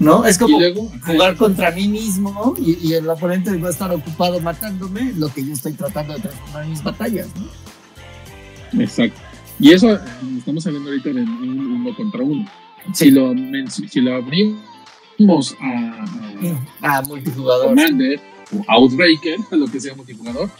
[0.04, 0.24] ¿No?
[0.26, 0.58] Es como
[1.04, 5.52] jugar contra mí mismo y, el oponente va a estar ocupado matándome, lo que yo
[5.52, 8.80] estoy tratando de transformar en mis batallas, ¿no?
[8.82, 9.20] Exacto.
[9.58, 10.00] Y eso eh,
[10.38, 12.44] estamos hablando ahorita de un uno contra uno.
[12.92, 13.32] Si, lo,
[13.68, 18.20] si lo abrimos a, a, multijugador, Commander
[18.52, 20.50] o Outbreaker, a lo que sea multijugador,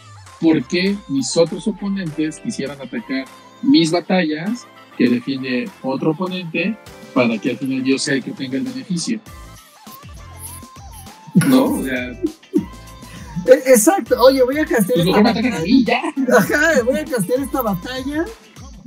[0.40, 3.26] ¿por qué mis otros oponentes quisieran atacar
[3.62, 6.76] mis batallas que defiende otro oponente
[7.14, 9.20] para que al final yo sea el que tenga el beneficio.
[11.46, 11.64] ¿No?
[11.64, 12.10] O sea.
[13.46, 16.02] E-, exacto, oye, voy a castear pues esta batalla.
[16.38, 18.24] Ajá, voy a castear esta batalla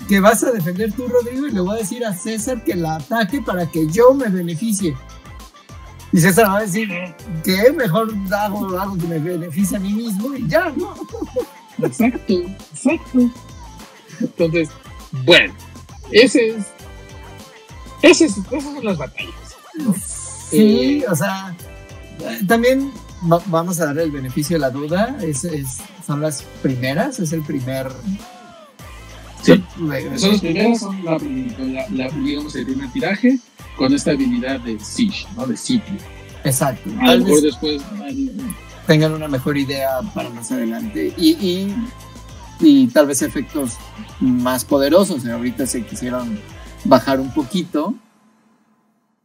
[0.07, 2.95] que vas a defender tú, Rodrigo, y le voy a decir a César que la
[2.95, 4.95] ataque para que yo me beneficie.
[6.13, 6.89] Y César va a decir,
[7.43, 10.95] que mejor hago algo que me beneficie a mí mismo y ya, ¿no?
[11.83, 12.33] Exacto,
[12.73, 13.29] exacto.
[14.19, 14.69] Entonces,
[15.25, 15.53] bueno,
[16.11, 16.65] ese es
[18.01, 19.33] esas, son las batallas.
[20.49, 21.55] Sí, o sea,
[22.47, 25.17] también vamos a dar el beneficio de la duda.
[25.21, 25.47] Es,
[26.05, 27.91] son las primeras, es el primer.
[29.41, 29.63] Sí.
[30.17, 31.17] Son los primeros, son la,
[31.89, 33.39] la, digamos, el primer tiraje
[33.77, 35.45] con esta habilidad de Siege, ¿no?
[35.45, 35.93] De sitio.
[36.43, 36.89] Exacto.
[37.01, 37.81] A lo mejor después
[38.85, 41.75] tengan una mejor idea para más adelante y, y,
[42.59, 43.73] y, tal vez efectos
[44.19, 45.25] más poderosos.
[45.25, 46.39] Ahorita se quisieron
[46.85, 47.95] bajar un poquito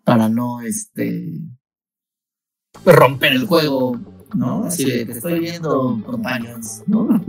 [0.05, 1.41] para no este
[2.85, 3.99] romper el juego,
[4.35, 4.65] ¿no?
[4.65, 7.09] Así de, te estoy viendo, compañeros, ¿no?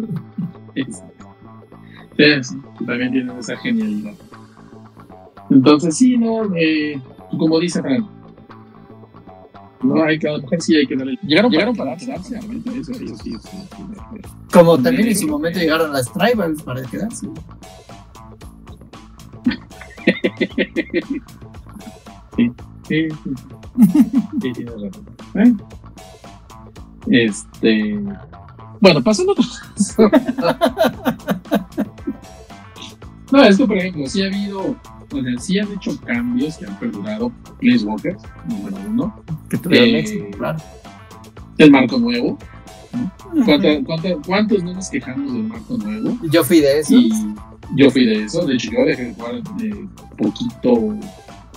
[2.16, 2.24] Sí,
[2.86, 4.14] también tienen esa genialidad.
[5.50, 7.02] Entonces, sí, no, eh,
[7.40, 8.08] como dice Fran,
[9.82, 11.18] no hay que, a lo mejor sí hay que darle.
[11.24, 13.50] Llegaron, llegaron para quedarse, realmente, eso, eso sí, eso,
[14.52, 17.28] Como también en su momento llegaron las tribals para quedarse.
[22.36, 22.52] sí,
[22.88, 23.32] sí, sí.
[24.42, 25.06] Sí, tienes razón.
[25.36, 25.54] ¿Eh?
[27.08, 28.00] Este.
[28.80, 29.36] Bueno, pasando.
[33.32, 34.76] no, esto, por ejemplo, sí ha habido.
[35.12, 37.32] O sea, sí han hecho cambios que han perdurado.
[37.60, 39.24] Place Walkers, número uno.
[39.50, 40.60] Que eh, claro.
[41.58, 42.38] El marco nuevo.
[44.26, 46.18] cuántos no nos quejamos del marco nuevo?
[46.32, 46.96] Yo fui de eso.
[47.76, 48.46] Yo fui de eso.
[48.46, 50.98] De hecho, yo dejé de jugar de poquito.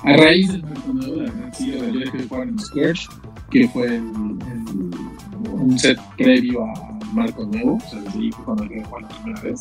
[0.03, 3.09] A raíz del marco nuevo, sí, yo dejé de jugar en Scourge,
[3.51, 7.77] que fue un set previo a Marco Nuevo.
[7.77, 9.61] O sea, desde ahí fue cuando dejé de jugar la primera vez.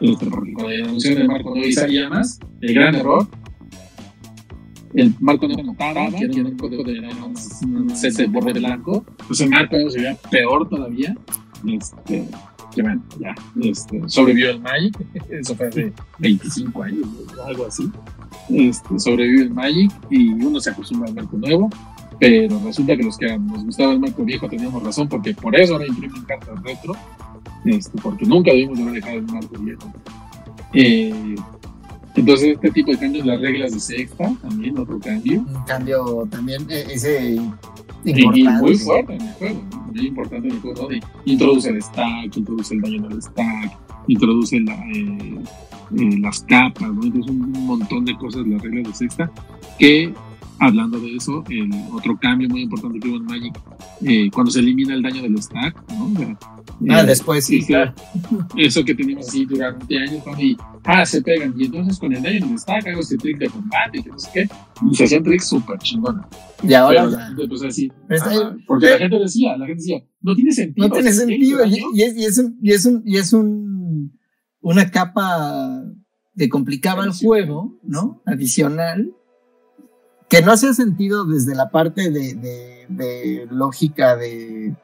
[0.00, 3.28] Este, porque cuando anunciaron el Marco Nuevo y sabía más, el gran error
[4.94, 9.40] el marco no notaba, que era un código de un set de borde blanco, pues
[9.40, 11.16] el marco se veía peor todavía.
[11.66, 12.26] Este,
[12.74, 14.96] que bueno, ya, este, sobrevivió el Magic,
[15.30, 17.06] eso fue hace 25 años,
[17.44, 17.90] algo así.
[18.50, 21.70] Este, sobrevivió el Magic y uno se acostumbra al marco nuevo,
[22.18, 25.74] pero resulta que los que nos gustaba el marco viejo teníamos razón, porque por eso
[25.74, 26.94] ahora imprimen cartas retro,
[27.64, 29.92] este, porque nunca debimos haber dejado el marco viejo.
[30.74, 31.34] Eh,
[32.14, 35.40] entonces, este tipo de cambios, las reglas de sexta, también otro cambio.
[35.40, 37.40] Un cambio también, e, ese
[38.04, 39.62] muy fuerte en el juego,
[39.94, 44.60] muy importante en el juego, de introduce el stack, introduce el daño del stack, introduce
[44.60, 45.38] la, eh,
[45.96, 47.02] eh, las capas, ¿no?
[47.02, 49.30] Entonces, un montón de cosas, las reglas de sexta,
[49.78, 50.12] que
[50.62, 53.58] hablando de eso, el otro cambio muy importante que hubo en Magic,
[54.02, 56.36] eh, cuando se elimina el daño del stack, ¿no?
[56.88, 57.92] ah, eh, después sí, claro.
[58.56, 62.46] Eso que teníamos así durante años, y, ah, se pegan, y entonces con el daño
[62.46, 64.48] del stack hago este trick de combate, y no sé qué,
[64.88, 66.24] y se hacían tricks súper chingones.
[66.62, 67.90] Y ahora Pues así,
[68.68, 70.86] porque la gente decía, la gente decía, no tiene sentido.
[70.86, 74.16] No tiene sentido, y, es, y, es, un, y es un, y es un,
[74.60, 75.82] una capa
[76.36, 78.22] que complicaba el juego, ¿no?
[78.26, 79.12] Adicional
[80.32, 84.74] que no hace sentido desde la parte de, lógica de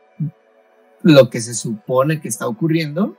[1.02, 3.16] lo que se supone que está ocurriendo.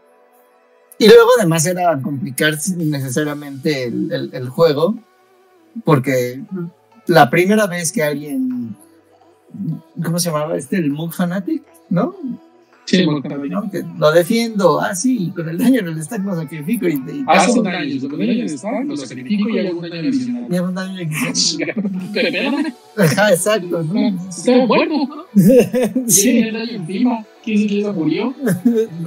[1.00, 5.00] Y luego además era complicar necesariamente el, juego,
[5.84, 6.44] porque
[7.08, 8.76] la primera vez que alguien,
[10.04, 10.76] ¿cómo se llamaba este?
[10.76, 12.16] El Moog Fanatic, ¿no?
[12.90, 13.06] Sí,
[14.00, 16.88] lo defiendo, ah, sí, con el daño en el stack lo sacrifico.
[16.88, 19.68] Y, y Hace un daño, con el daño en el stack lo sacrifico y hay
[19.68, 20.48] algún daño adicional.
[20.50, 22.76] Y algún daño adicional.
[22.98, 23.84] Ajá, exacto.
[23.84, 24.28] ¿no?
[24.28, 25.26] Está bueno, ¿no?
[26.08, 26.40] Sí.
[26.40, 27.26] el daño encima?
[27.44, 28.34] ¿Quién se le murió?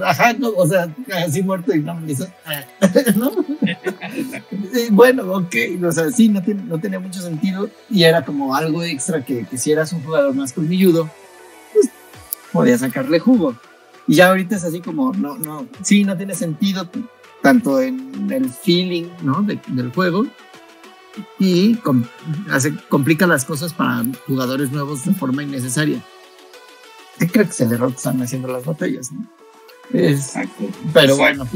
[0.01, 0.87] Ajá, no, o sea,
[1.25, 2.25] así muerto y no me hizo.
[3.17, 3.31] ¿No?
[4.91, 8.81] bueno, ok, o sea, sí, no, tiene, no tenía mucho sentido y era como algo
[8.81, 11.09] extra que, que si eras un jugador más colmilludo,
[11.73, 11.89] pues
[12.53, 13.57] podía sacarle jugo.
[14.07, 16.89] Y ya ahorita es así como, no, no, sí, no tiene sentido
[17.41, 19.41] tanto en el feeling, ¿no?
[19.43, 20.25] del juego
[21.39, 21.77] y
[22.49, 26.03] hace, complica las cosas para jugadores nuevos de forma innecesaria.
[27.17, 29.27] Creo que es el error que están haciendo las batallas, ¿no?
[29.93, 30.65] Exacto.
[30.93, 31.47] Pero bueno,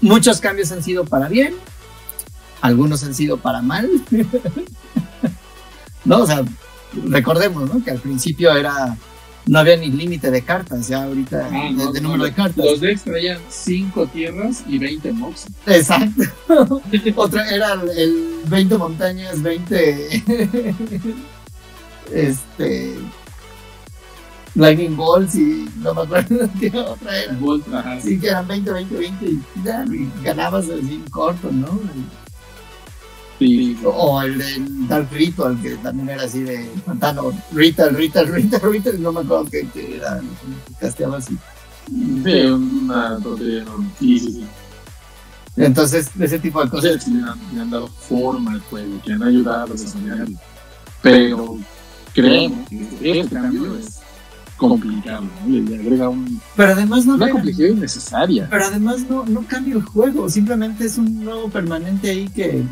[0.00, 1.54] muchos cambios han sido para bien,
[2.60, 3.90] algunos han sido para mal.
[6.04, 6.44] no, o sea,
[7.08, 7.82] recordemos, ¿no?
[7.82, 8.96] Que al principio era
[9.46, 12.64] no había ni límite de cartas, ya ahorita, ah, de, número de cartas.
[12.64, 15.46] Los decks traían 5 tierras y 20 mobs.
[15.66, 16.22] Exacto.
[17.16, 20.22] Otra era el 20 montañas, 20.
[22.12, 22.96] este.
[24.56, 28.00] Lightning Balls y no me acuerdo qué otra era.
[28.00, 31.78] Sí, que eran 20, 20, 20 y, y ganabas así corto, ¿no?
[33.84, 37.32] O el de Dark Ritual, que también era así de pantano.
[37.52, 40.20] Ritual, Ritual, Ritual, Ritual, no me acuerdo que, que era,
[40.80, 41.36] casteaba así.
[41.88, 43.18] Sí, una
[43.98, 44.46] Sí, sí, sí.
[45.56, 47.02] Entonces, ese tipo de cosas.
[47.02, 50.38] Sí, le, han, dado forma al juego, que han ayudado a desarrollarlo.
[51.02, 51.58] Pero
[52.12, 54.00] creemos que este cambio es
[54.56, 55.58] complicado, ¿no?
[55.58, 58.48] Le agrega un, Pero además no una complejidad innecesaria.
[58.50, 62.64] Pero además no, no cambia el juego, simplemente es un nuevo permanente ahí que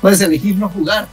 [0.00, 1.08] puedes elegir no jugar,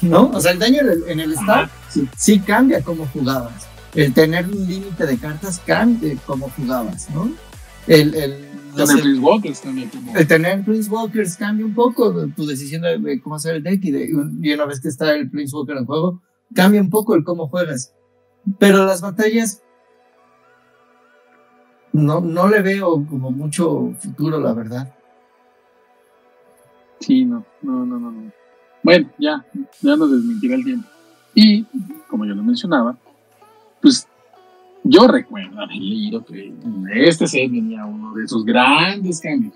[0.00, 0.30] ¿no?
[0.30, 2.08] O sea, el daño en el, el stack sí.
[2.16, 3.66] sí cambia cómo jugabas.
[3.94, 7.30] El tener un límite de cartas cambia cómo jugabas, ¿no?
[7.86, 10.16] El, el, Tener sé, Prince Walkers como...
[10.16, 13.84] el tener Prince Walkers cambia un poco tu decisión de, de cómo hacer el deck
[13.84, 16.22] y, de, y una vez que está el Prince Walker en juego,
[16.54, 17.92] cambia un poco el cómo juegas.
[18.58, 19.62] Pero las batallas
[21.92, 24.94] no, no le veo como mucho futuro, la verdad.
[27.02, 28.32] Sí, no, no, no, no, no.
[28.82, 29.44] Bueno, ya,
[29.80, 30.88] ya nos desmentirá el tiempo.
[31.34, 31.64] Y,
[32.08, 32.96] como yo lo mencionaba,
[33.80, 34.06] pues
[34.84, 36.52] yo recuerdo haber leído que
[36.94, 39.54] este set venía uno de esos grandes cambios.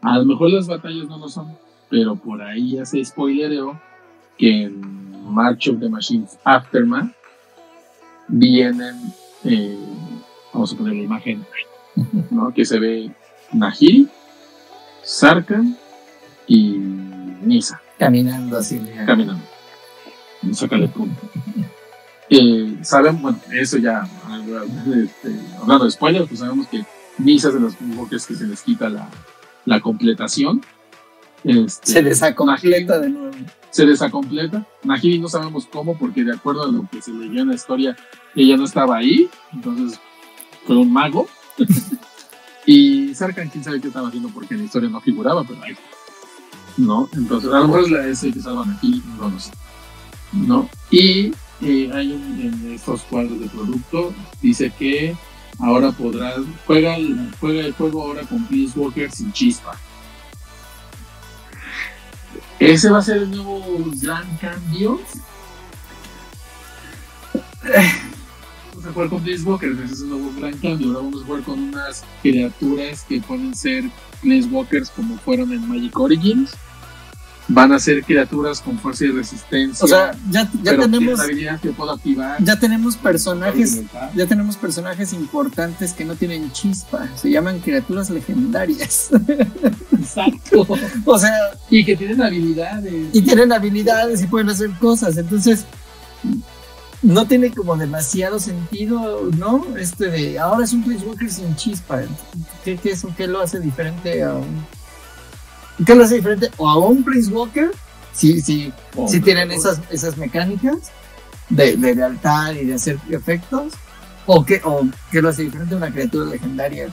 [0.00, 1.56] A lo mejor las batallas no lo son,
[1.88, 3.80] pero por ahí ya se spoilereó
[4.36, 4.80] que en
[5.32, 7.12] March of the Machines Aftermath
[8.26, 8.96] vienen,
[9.44, 9.78] eh,
[10.52, 11.44] vamos a poner la imagen,
[12.30, 12.52] ¿no?
[12.52, 13.14] que se ve
[13.52, 14.08] Nahiri,
[15.02, 15.76] Sarkhan
[16.46, 16.76] y
[17.42, 18.80] Nisa Caminando así.
[19.06, 19.42] caminando.
[20.52, 21.20] Sácale punto.
[22.28, 24.08] Eh, saben, bueno, eso ya,
[25.04, 26.84] este, hablando de spoilers, pues sabemos que
[27.18, 29.08] Nisa es de los Walkers que se les quita la,
[29.66, 30.62] la completación.
[31.44, 33.36] Este, Se desacompleta de nuevo.
[33.70, 34.66] se desacompleta.
[34.84, 37.96] Nahiri no sabemos cómo, porque de acuerdo a lo que se leyó en la historia,
[38.34, 40.00] ella no estaba ahí, entonces
[40.66, 41.28] fue un mago.
[42.66, 45.72] y Sarkhan, quién sabe qué estaba haciendo, porque en la historia no figuraba, pero ahí
[45.72, 45.82] está.
[46.76, 47.08] ¿No?
[47.12, 49.50] Entonces, a lo mejor es la S que salvan aquí, no lo sé.
[50.32, 50.68] ¿No?
[50.90, 55.16] Y eh, hay un, en estos cuadros de producto, dice que
[55.58, 59.78] ahora podrás, juega el, juega el juego ahora con Peace Walker sin chispa.
[62.58, 63.62] Ese va a ser el nuevo
[64.00, 65.00] gran cambio.
[68.82, 70.88] Vamos a jugar con Planeswalkers, ese es el nuevo gran cambio.
[70.88, 73.84] Ahora vamos a jugar con unas criaturas que pueden ser
[74.22, 76.50] Planeswalkers como fueron en Magic Origins.
[77.46, 79.84] Van a ser criaturas con fuerza y resistencia.
[79.84, 82.42] O sea, ya, ya tenemos, habilidades que puedo activar.
[82.42, 83.82] ya tenemos personajes,
[84.16, 87.08] ya tenemos personajes importantes que no tienen chispa.
[87.14, 89.10] Se llaman criaturas legendarias.
[89.92, 90.66] Exacto.
[91.04, 91.36] o sea,
[91.70, 93.10] Y que tienen habilidades.
[93.12, 95.16] y tienen habilidades y pueden hacer cosas.
[95.16, 95.66] Entonces,
[97.02, 99.66] no tiene como demasiado sentido, ¿no?
[99.76, 102.02] Este de ahora es un Planeswalker sin chispa.
[102.64, 104.64] ¿Qué, qué, es, ¿Qué lo hace diferente a un.
[105.84, 106.50] ¿Qué lo hace diferente?
[106.58, 107.72] O a un Planeswalker,
[108.12, 110.92] sí, sí, Oh, sí tienen esas, esas mecánicas
[111.48, 113.72] de, de lealtad y de hacer efectos.
[114.26, 116.88] ¿O qué, o qué lo hace diferente a una criatura legendaria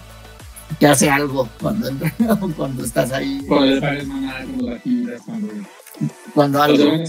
[0.79, 1.91] que hace algo cuando,
[2.57, 3.45] cuando estás ahí?
[3.47, 3.79] Cuando.
[5.23, 5.51] Cuando
[6.33, 7.03] Cuando algo.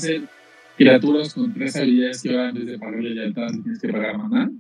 [0.85, 4.51] Van criaturas con tres habilidades que ahora antes de pagarle lealtad tienes que pagar maná.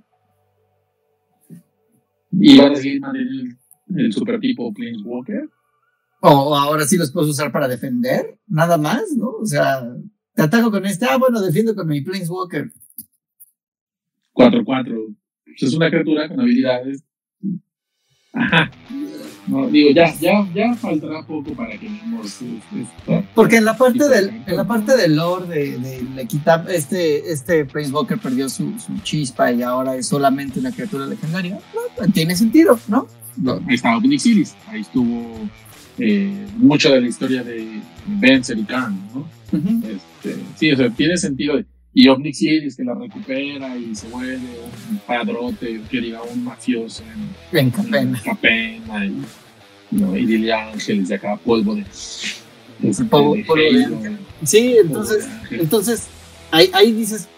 [2.33, 3.56] Y van a seguir manteniendo
[3.88, 5.48] el, el super tipo Planeswalker.
[6.20, 9.28] O ahora sí los puedes usar para defender, nada más, ¿no?
[9.28, 9.83] O sea,
[10.35, 12.70] te ataco con este, ah, bueno, defiendo con mi Planeswalker.
[14.35, 15.16] 4-4.
[15.44, 17.04] Pues es una criatura con habilidades.
[18.33, 18.70] Ajá.
[19.50, 21.90] No, digo, ya, ya, ya faltará poco para que.
[23.34, 26.28] Porque en la parte del, en la parte del lore de, de
[26.68, 31.58] este, este Planeswalker perdió su, su chispa y ahora es solamente una criatura legendaria.
[31.74, 33.08] No, tiene sentido, ¿no?
[33.36, 33.60] No.
[33.66, 34.54] Ahí estaba Omnixilis.
[34.68, 35.34] Ahí estuvo
[35.98, 39.28] eh, mucho de la historia de Vencer y Khan, ¿no?
[39.88, 41.60] Este, sí, o sea, tiene sentido.
[41.92, 44.38] Y Omnixilis que la recupera y se vuelve
[44.90, 48.22] un padrote, que diga un mafioso en, En en Capena.
[48.24, 49.16] Capena y,
[49.90, 50.16] ¿no?
[50.16, 51.83] y Lily Ángeles de acá, polvo de.
[51.83, 54.18] este, Polvo- de polvo de Halo, ángel.
[54.44, 55.61] Sí, entonces, de ángel.
[55.61, 56.07] entonces
[56.50, 57.29] ahí, ahí dices,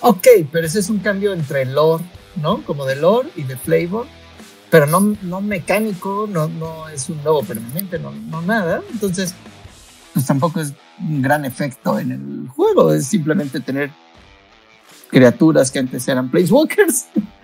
[0.00, 2.04] ok, pero ese es un cambio entre lore,
[2.40, 2.62] ¿no?
[2.64, 4.06] Como de lore y de flavor,
[4.70, 8.82] pero no, no mecánico, no, no es un nuevo permanente, no, no nada.
[8.92, 9.34] Entonces,
[10.12, 13.90] pues tampoco es un gran efecto en el juego, es simplemente tener
[15.08, 17.06] criaturas que antes eran Planeswalkers,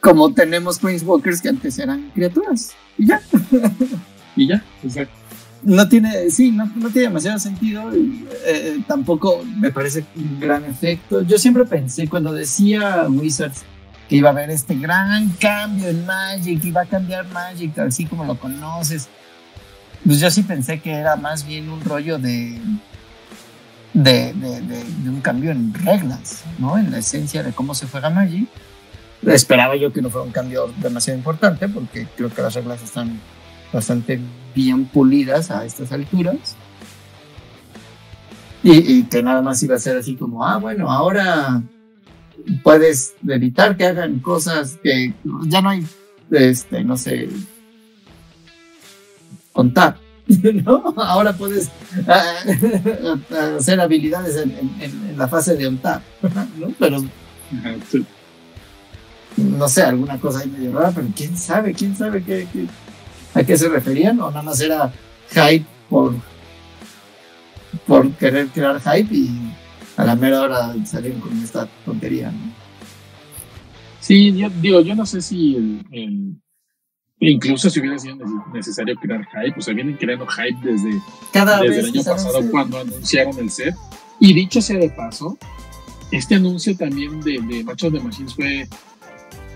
[0.00, 2.72] como tenemos Planeswalkers que antes eran criaturas.
[2.96, 3.20] Y ya.
[4.36, 5.14] Y ya, exacto.
[5.64, 7.94] no tiene, sí, no, no tiene demasiado sentido.
[7.96, 11.22] y, eh, tampoco me parece un gran efecto.
[11.22, 13.62] Yo siempre pensé cuando decía Wizards
[14.08, 18.24] que iba a haber este gran cambio en Magic, iba a cambiar Magic así como
[18.24, 19.08] lo conoces.
[20.04, 22.58] Pues yo sí pensé que era más bien un rollo de,
[23.92, 26.78] de, de, de- de un cambio en reglas, ¿no?
[26.78, 28.48] En la esencia de cómo se juega Magic.
[29.26, 33.20] Esperaba yo que no fuera un cambio demasiado importante porque creo que las reglas están
[33.72, 34.20] bastante
[34.54, 36.56] bien pulidas a estas alturas.
[38.62, 41.62] Y, que nada más iba a ser así como, ah, bueno, ahora
[42.62, 45.14] puedes evitar que hagan cosas que
[45.46, 45.86] ya no hay,
[46.30, 47.28] este, no sé,
[49.52, 49.96] contar.
[50.64, 50.94] ¿no?
[50.98, 51.70] Ahora puedes
[52.06, 52.34] ah,
[53.56, 56.02] hacer habilidades en, la fase de ontar,
[56.58, 56.74] ¿no?
[56.78, 57.02] Pero
[59.38, 62.46] no sé, alguna cosa ahí medio rara, pero quién sabe, quién sabe qué,
[63.34, 64.92] a qué se referían, o nada más era
[65.30, 66.14] hype por,
[67.86, 69.54] por querer crear hype y
[69.96, 72.52] a la mera hora salieron con esta tontería, ¿no?
[74.00, 76.40] Sí, yo, digo, yo no sé si el
[77.20, 78.16] Incluso si hubiera sido
[78.52, 80.90] necesario crear hype, o sea, vienen creando hype desde,
[81.32, 83.74] Cada desde el año pasado cuando anunciaron el set.
[84.20, 85.36] Y dicho sea de paso,
[86.12, 88.68] este anuncio también de, de Machos de Machines fue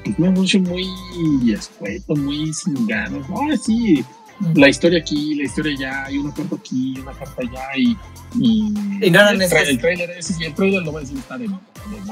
[0.05, 0.87] pues, un anuncio muy
[1.53, 3.25] escueto, muy sin ganas.
[3.31, 4.05] Ah, sí,
[4.55, 7.97] la historia aquí, la historia allá, y una carta aquí, una carta allá, y.
[8.35, 11.19] Y, y no el, tra el trailer ese, y el trailer lo voy a decir
[11.19, 11.49] está de.
[11.49, 11.57] de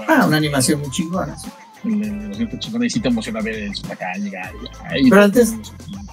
[0.07, 1.37] ah, una animación muy chingona.
[1.83, 2.49] Sí
[2.83, 4.53] y sí te emociona ver eso acá llegar.
[5.09, 5.55] Pero antes,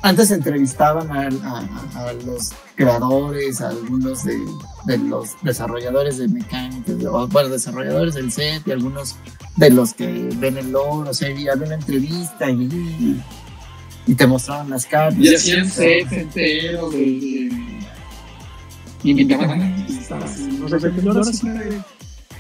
[0.02, 4.38] antes entrevistaban a, a, los creadores, a algunos de,
[4.86, 6.96] de los desarrolladores de mecánicas,
[7.30, 9.16] bueno, desarrolladores del set y algunos
[9.58, 13.22] de los que ven el lore, o sea, había una entrevista y,
[14.06, 15.20] y te mostraban las cartas.
[15.20, 17.50] Y hacían sets enteros de,
[19.04, 19.78] y invitaban a
[20.60, 21.44] los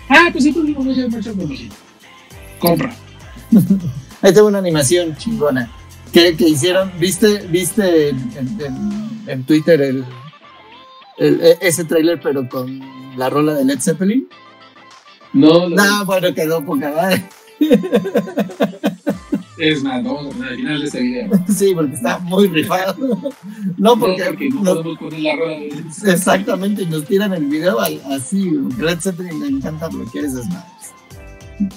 [0.09, 1.33] Ah, pues sí, pues digo, no sé, mucho
[2.59, 2.95] Compra.
[4.21, 5.71] Ahí tengo una animación chingona
[6.11, 6.91] que, que hicieron.
[6.99, 10.05] ¿Viste, viste en, Twitter el,
[11.19, 12.81] e, ese trailer, pero con
[13.17, 14.27] la rola de Led Zeppelin?
[15.33, 16.05] No, no.
[16.05, 17.23] bueno, quedó poca madre.
[19.57, 21.29] Es más, vamos a al final de este video.
[21.47, 22.95] Sí, porque está muy rifado.
[23.77, 24.49] No, porque.
[24.53, 28.51] No, podemos poner la rola de Exactamente, y nos tiran el video así.
[28.77, 30.76] Led Zeppelin le encanta lo que eres más.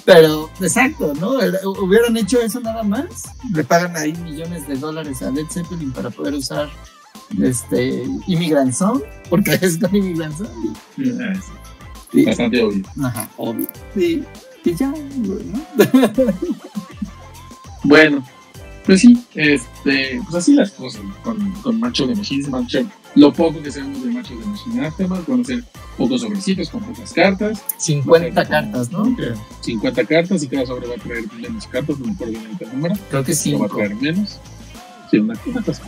[0.05, 1.37] Pero, exacto, ¿no?
[1.81, 3.29] Hubieran hecho eso nada más.
[3.53, 6.69] Le pagan ahí millones de dólares a Led Zeppelin para poder usar
[7.41, 10.75] este Immigrant Song, porque es con Immigrant Song.
[12.11, 12.83] Sí, Bastante obvio.
[13.03, 13.67] Ajá, obvio.
[13.95, 14.23] Sí,
[14.65, 15.65] y ya, ¿no?
[17.83, 18.27] bueno,
[18.85, 23.61] pues sí, este, pues así las cosas con, con Macho de Machines, Macho lo poco
[23.61, 25.63] que sabemos de Machos de Machine Aftermath van a ser
[25.97, 27.61] pocos sobrecitos con pocas cartas.
[27.77, 29.15] 50 cartas, ¿no?
[29.61, 32.69] 50 cartas y cada sobre va a traer menos cartas, no me acuerdo bien el
[32.69, 32.95] número.
[33.09, 33.53] Creo que sí.
[33.53, 34.39] va a traer menos.
[35.09, 35.83] Sí, una, una cosa.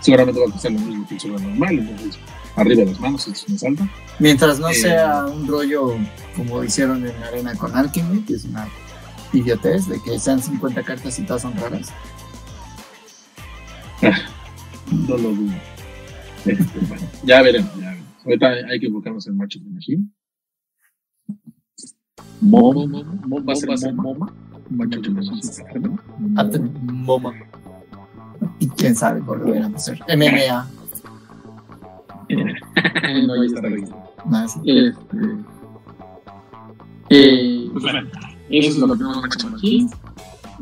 [0.00, 2.18] Seguramente va a costar lo mismo que el sobre normal, entonces
[2.56, 3.88] arriba de las manos es más alta.
[4.18, 5.96] Mientras no eh, sea un rollo
[6.36, 8.68] como hicieron en Arena con Alchemy, que es una
[9.32, 11.92] idiotez de que sean 50 cartas y todas son raras.
[14.90, 15.73] no lo dudo.
[16.44, 18.08] Este, bueno, ya veremos, ya veremos.
[18.24, 20.04] Ahorita hay que enfocarnos en Machos de Machine.
[22.40, 24.32] Momo, Momo, va a ser Moma.
[24.70, 25.10] Machine.
[26.82, 27.34] Moma.
[28.58, 29.98] Y quién sabe por qué van a hacer.
[30.08, 30.68] MMA.
[33.26, 34.14] no, ya está listo.
[34.26, 34.60] Nada, sí.
[34.64, 35.16] Este,
[37.10, 38.08] eh, pues bueno,
[38.50, 39.90] eso es lo que tenemos Machine.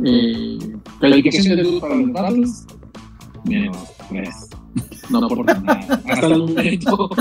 [0.05, 0.59] Eh,
[1.01, 2.66] calificación de luz para los battles.
[3.45, 3.78] Menos
[4.09, 4.51] 3.
[5.12, 6.02] No aporta nada.
[6.08, 7.10] Hasta el momento.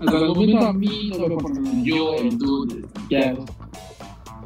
[0.00, 1.76] hasta el momento a mí no me aporta nada.
[1.82, 3.34] Yo, el dude, ya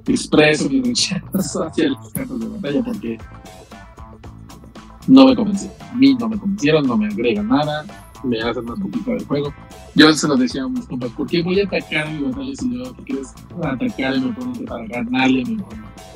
[0.06, 3.18] expreso mi rechazo hacia las cartas de batalla porque
[5.06, 5.76] no me convencieron.
[5.80, 7.84] A mí no me convencieron, no me agregan nada,
[8.24, 9.54] me hacen más complicado el juego.
[9.94, 12.78] Yo se lo decía a mis compas, ¿por qué voy a atacar mi batalla si
[12.78, 16.11] yo quieres atacar a mi oponente para ganarle a mi oponente?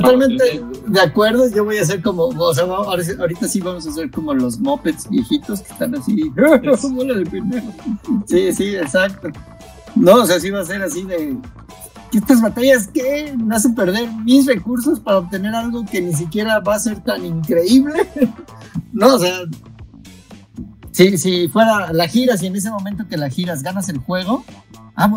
[0.00, 4.10] Totalmente de acuerdo, yo voy a hacer como, o sea, ahorita sí vamos a hacer
[4.10, 6.32] como los mopeds viejitos que están así.
[8.26, 9.28] sí, sí, exacto.
[9.94, 11.36] No, o sea, sí va a ser así de
[12.12, 16.76] estas batallas que me hacen perder mis recursos para obtener algo que ni siquiera va
[16.76, 18.06] a ser tan increíble.
[18.92, 19.40] no, o sea,
[20.92, 24.44] si, si fuera la giras y en ese momento que la giras ganas el juego,
[24.94, 25.10] Ah,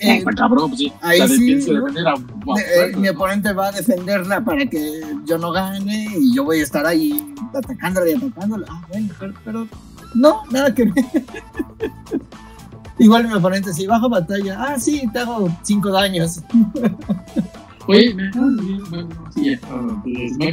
[0.00, 0.90] eh, cabrón, sí.
[1.02, 6.44] Ahí sí, eh, mi oponente va a defenderla para que yo no gane y yo
[6.44, 8.66] voy a estar ahí atacándola y atacándola.
[8.70, 9.14] Ah, bueno,
[9.44, 9.68] pero,
[10.14, 11.04] no, nada que ver.
[12.98, 16.40] Igual mi oponente, si bajo batalla, ah, sí, te hago cinco daños.
[17.86, 19.58] Oye, me sí,
[20.38, 20.50] me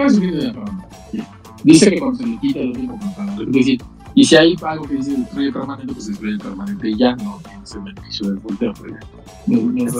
[1.63, 3.81] Dice que cuando se le quita el último contador, es decir,
[4.17, 7.71] y si hay algo que dice destruye permanente, pues destruye permanente y ya no tienes
[7.75, 8.73] el beneficio del volteo.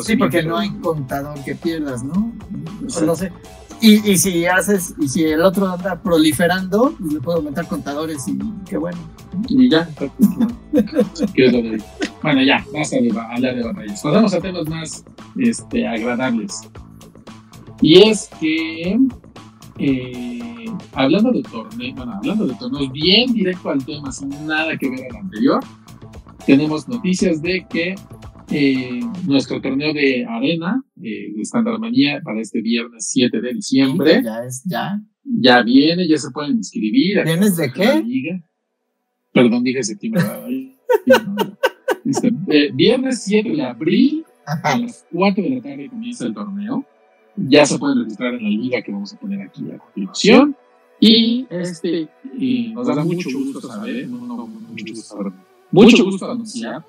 [0.03, 2.34] sí, porque no hay contador que pierdas, ¿no?
[3.05, 3.32] no sé.
[3.80, 8.28] Y, y, si haces, y si el otro anda proliferando, pues le puedo aumentar contadores
[8.28, 8.97] y qué bueno.
[9.49, 9.88] Y ya,
[12.24, 14.01] bueno, ya, basta de hablar de batallas.
[14.01, 15.05] Pasamos a temas más
[15.38, 16.61] este, agradables.
[17.82, 18.99] Y es que,
[19.80, 24.89] eh, hablando de torneos, bueno, hablando de torneos, bien directo al tema, sin nada que
[24.89, 25.63] ver al anterior,
[26.45, 27.95] tenemos noticias de que
[28.49, 34.21] eh, nuestro torneo de arena, eh, de Standard Manía, para este viernes 7 de diciembre.
[34.23, 35.01] Ya es, ya.
[35.23, 37.23] Ya viene, ya se pueden inscribir.
[37.25, 38.41] ¿Vienes de qué?
[39.34, 40.23] Perdón, dije septiembre.
[42.05, 46.86] este, eh, viernes 7 de abril, a las 4 de la tarde comienza el torneo.
[47.38, 50.55] Ya se pueden registrar en la liga que vamos a poner aquí a continuación.
[50.99, 52.09] Y este,
[52.73, 55.33] nos da mucho gusto saber, no, no, mucho gusto saber,
[55.71, 56.83] mucho gusto anunciar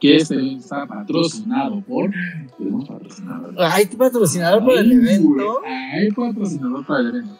[0.00, 2.10] que este está patrocinado por.
[2.56, 3.54] Tenemos patrocinador.
[3.58, 5.60] Hay patrocinador para el evento.
[5.66, 7.38] Hay patrocinador para el evento.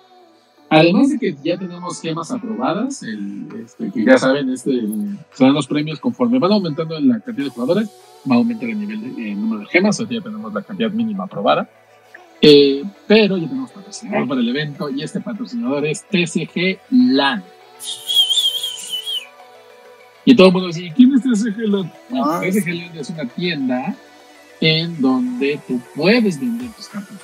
[0.71, 4.83] Además de que ya tenemos gemas aprobadas, el, este, que ya saben, este,
[5.33, 7.91] serán los premios conforme van aumentando la cantidad de jugadores,
[8.31, 11.25] va a aumentar el nivel de, el número de gemas, ya tenemos la cantidad mínima
[11.25, 11.71] aprobada.
[12.41, 17.45] Eh, pero ya tenemos patrocinador para el evento y este patrocinador es TCG LAN.
[20.25, 21.93] Y todo el mundo dice, ¿quién es TCG LAN?
[22.15, 22.41] Ah.
[22.43, 23.97] TCG LAN es una tienda
[24.61, 27.17] en donde tú puedes vender tus cartas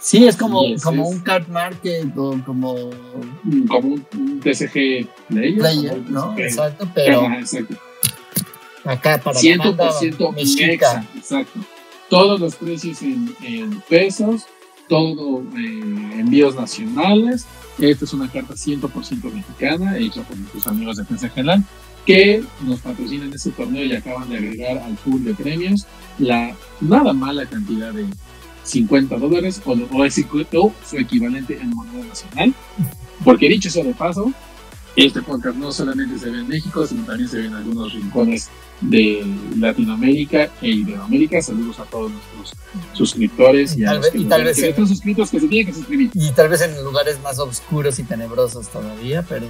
[0.00, 2.74] Sí, es como, como un card market o como.
[3.68, 5.58] Como un, TCG player.
[5.58, 6.36] player ¿no?
[6.38, 7.30] Exacto, pero.
[7.32, 7.76] exacto.
[8.82, 11.60] Acá para 100% mexa, exacto.
[12.10, 14.46] Todos los precios en, en pesos,
[14.88, 17.46] todo eh, envíos nacionales.
[17.78, 21.64] Esta es una carta 100% mexicana, hecha por nuestros amigos de TCG Land,
[22.04, 25.86] que nos patrocinan este torneo y acaban de agregar al pool de premios
[26.18, 28.04] la nada mala cantidad de
[28.64, 32.52] 50 dólares o, o, su equivalente en moneda nacional.
[33.24, 34.32] Porque dicho eso de paso,
[35.06, 38.48] este podcast no solamente se ve en México, sino también se ve en algunos rincones
[38.80, 39.24] de
[39.58, 41.40] Latinoamérica e Iberoamérica.
[41.40, 42.54] Saludos a todos nuestros
[42.92, 46.10] suscriptores y, a los que y tal vez están suscritos que se tienen que suscribir.
[46.14, 49.46] Y tal vez en lugares más oscuros y tenebrosos todavía, pero...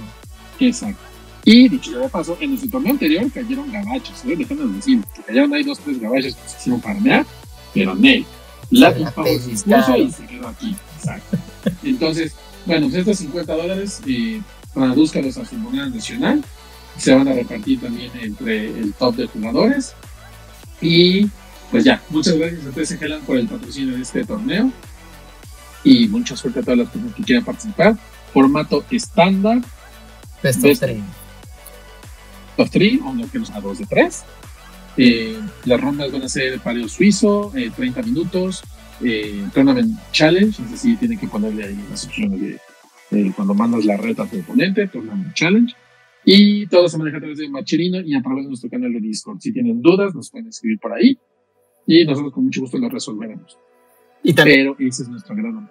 [0.59, 1.01] Exacto.
[1.43, 4.35] Y dicho de paso, en nuestro torneo anterior cayeron gabachos, ¿eh?
[4.37, 7.25] déjenme decir, que cayeron ahí dos, tres gabachos que se hicieron farmear,
[7.73, 8.25] pero Ney,
[8.69, 10.75] la pagó su y se quedó aquí.
[10.97, 11.37] Exacto.
[11.83, 12.35] Entonces,
[12.65, 14.39] bueno, pues estos 50 dólares, eh,
[14.73, 16.43] tradúzcalos a su moneda nacional.
[16.97, 19.93] Se van a repartir también entre el top de jugadores.
[20.81, 21.29] Y
[21.69, 24.71] pues ya, muchas gracias a TSG Land por el patrocinio de este torneo.
[25.83, 27.97] Y mucha suerte a todas las personas que quieran participar.
[28.33, 29.61] Formato estándar.
[30.43, 31.01] Best of 3.
[32.57, 34.23] Top 3, o que nos a 2 de 3.
[34.97, 38.61] Eh, las rondas van a ser pareo suizo, 30 eh, minutos,
[39.01, 42.59] eh, Tournament Challenge, es decir, tienen que ponerle ahí las opciones de
[43.35, 45.73] cuando mandas la reta a tu oponente, Tournament Challenge.
[46.23, 48.99] Y todo se maneja a través de Macherino y a través de nuestro canal de
[48.99, 49.39] Discord.
[49.39, 51.17] Si tienen dudas, nos pueden escribir por ahí
[51.87, 53.57] y nosotros con mucho gusto lo resolveremos.
[54.23, 55.69] Y también, Pero ese es nuestro gran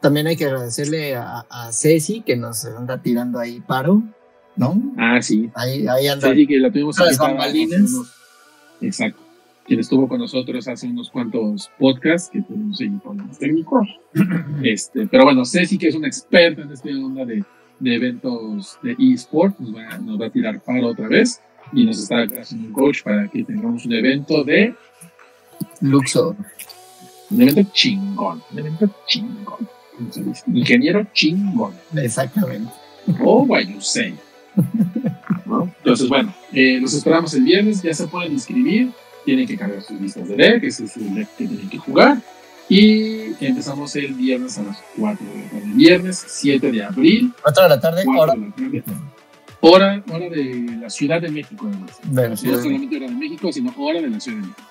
[0.00, 4.02] También hay que agradecerle a, a Ceci que nos anda tirando ahí paro,
[4.56, 4.82] ¿no?
[4.96, 5.50] Ah, sí.
[5.54, 6.28] Ahí, ahí anda.
[6.28, 7.92] Ceci que la tuvimos las bambalinas.
[8.80, 9.25] Exacto.
[9.66, 12.90] Quien estuvo con nosotros hace unos cuantos podcasts que tuvimos ahí
[13.28, 13.88] los técnicos.
[14.62, 17.44] Este, pero bueno, Ceci, que es una experta en esta onda de,
[17.80, 21.40] de eventos de eSport, nos va, nos va a tirar paro otra vez
[21.72, 24.74] y nos está haciendo un coach para que tengamos un evento de
[25.80, 26.36] Luxor.
[27.30, 28.42] Un evento chingón.
[28.52, 29.68] Un evento chingón.
[30.54, 31.74] Ingeniero chingón.
[31.96, 32.70] Exactamente.
[33.20, 34.14] Oh, what you say.
[35.46, 38.90] Entonces, bueno, eh, los esperamos el viernes, ya se pueden inscribir,
[39.26, 42.16] tienen que cargar sus listas de deck, ese es el deck que tienen que jugar.
[42.68, 45.66] Y empezamos el viernes a las 4 de la tarde.
[45.74, 47.32] Viernes 7 de abril.
[47.42, 48.34] 4 de la tarde, hora.
[48.34, 49.00] De la tarde.
[49.60, 52.00] Hora, hora de la Ciudad de México, además.
[52.02, 54.62] no solamente hora de México, sino hora de la Ciudad de México.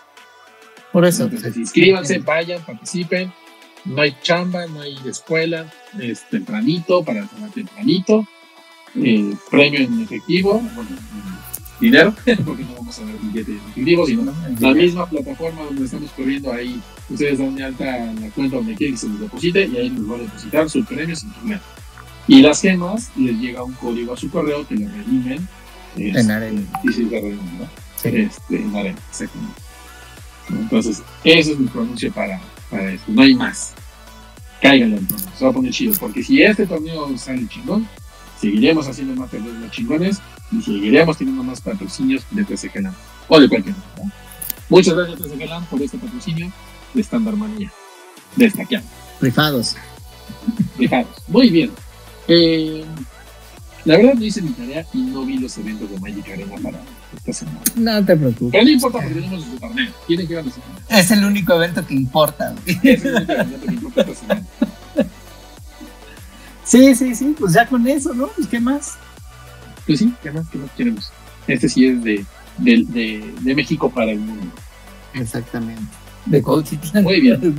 [0.91, 1.23] Por eso.
[1.25, 3.31] Entonces, inscríbanse, vayan, participen.
[3.83, 8.27] No hay chamba, no hay escuela, es tempranito, para tomar tempranito
[9.03, 10.89] eh, premio en efectivo, bueno,
[11.80, 12.13] dinero,
[12.45, 16.51] porque no vamos a ver billete en efectivo, sino la misma plataforma donde estamos corriendo
[16.51, 19.89] ahí, ustedes dan de alta la cuenta donde quieren que se les deposite y ahí
[19.89, 21.61] les va a depositar sus premios sin problema.
[22.28, 25.47] Y las gemas les llega un código a su correo que le redimen.
[25.95, 26.61] en arena.
[26.84, 27.67] Y sí, ¿no?
[28.03, 29.61] Este, en arena, exactamente.
[30.49, 33.11] Entonces, ese es mi pronuncio para, para esto.
[33.11, 33.73] No hay más.
[34.61, 35.93] Cáiganle entonces, se va a poner chido.
[35.99, 37.88] Porque si este torneo sale chingón,
[38.39, 39.39] seguiremos haciendo más de
[39.71, 40.21] chingones
[40.51, 42.91] y seguiremos teniendo más patrocinios de TCG
[43.27, 44.11] o de cualquier otro.
[44.69, 46.51] Muchas gracias TCG por este patrocinio
[46.93, 47.71] de Standard Manía.
[48.35, 48.87] Destaqueando.
[49.21, 49.75] Rifados.
[50.77, 51.23] Rifados.
[51.27, 51.71] Muy bien.
[52.27, 52.83] Eh,
[53.85, 56.81] la verdad no hice mi tarea y no vi los eventos de Magic Arena para
[57.15, 57.61] esta semana.
[57.75, 58.51] No te preocupes.
[58.51, 59.93] Pero no importa porque tenemos su torneo.
[60.07, 60.39] Tienen que ir
[60.89, 62.55] a Es el único evento que importa.
[62.65, 64.05] Es el único evento que importa
[66.63, 68.27] Sí, sí, sí, pues ya con eso, ¿no?
[68.29, 68.93] Pues qué más.
[69.86, 71.11] Pues sí, ¿qué más, qué más queremos?
[71.47, 72.25] Este sí es de,
[72.57, 74.45] de, de, de México para el mundo.
[75.13, 75.81] Exactamente.
[76.25, 77.03] De Cuautitlán.
[77.03, 77.55] Muy bien.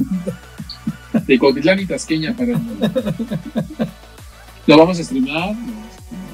[1.26, 2.90] De Cuautitlán y Tasqueña para el mundo.
[4.66, 5.54] Lo vamos a streamar,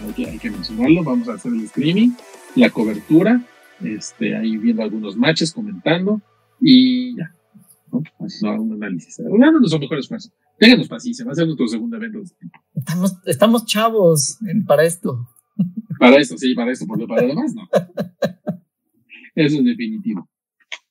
[0.07, 2.12] hay que, hay que mencionarlo, vamos a hacer el streaming,
[2.57, 3.45] la cobertura,
[3.82, 6.20] este, ahí viendo algunos matches, comentando
[6.61, 7.34] y ya.
[7.93, 8.03] ¿no?
[8.20, 9.18] Haciendo un análisis.
[9.18, 10.32] Uno de nuestros mejores fans.
[10.59, 12.20] Ténganos paciencia, va a ser nuestro segundo evento.
[12.22, 12.47] este.
[12.74, 15.28] Estamos, estamos chavos en- para esto.
[15.98, 17.68] Para esto, sí, para esto, porque para lo demás no.
[19.34, 20.28] Eso es definitivo.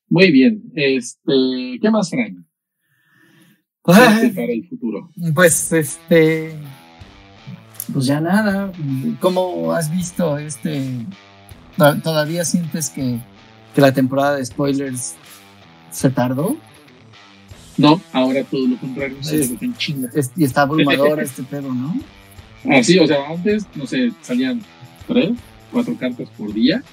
[0.09, 0.64] Muy bien.
[0.76, 2.38] Este, ¿qué más, Frank?
[3.86, 5.09] Ay, Este para el futuro.
[5.34, 6.55] Pues este.
[7.91, 8.72] Pues ya nada.
[9.20, 11.05] ¿Cómo has visto este?
[11.78, 13.20] to- ¿Todavía sientes que,
[13.76, 15.16] que la temporada de spoilers
[15.89, 16.55] se tardó?
[17.78, 19.18] No, ahora todo lo contrario.
[19.22, 20.09] Sí, Es- lo que en chinga.
[20.14, 21.95] Es- y está abrumador este pedo, ¿no?
[22.70, 24.62] Ah, sí, o sea, antes, no sé, salían
[25.07, 25.32] tres,
[25.72, 26.84] cuatro cartas por día.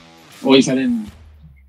[0.42, 1.04] Hoy salen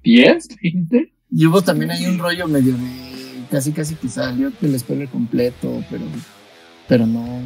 [0.04, 1.12] diez, veinte.
[1.32, 3.10] Y hubo también ahí un rollo medio de
[3.52, 6.04] casi casi que salió el spoiler completo, pero
[6.88, 7.42] pero no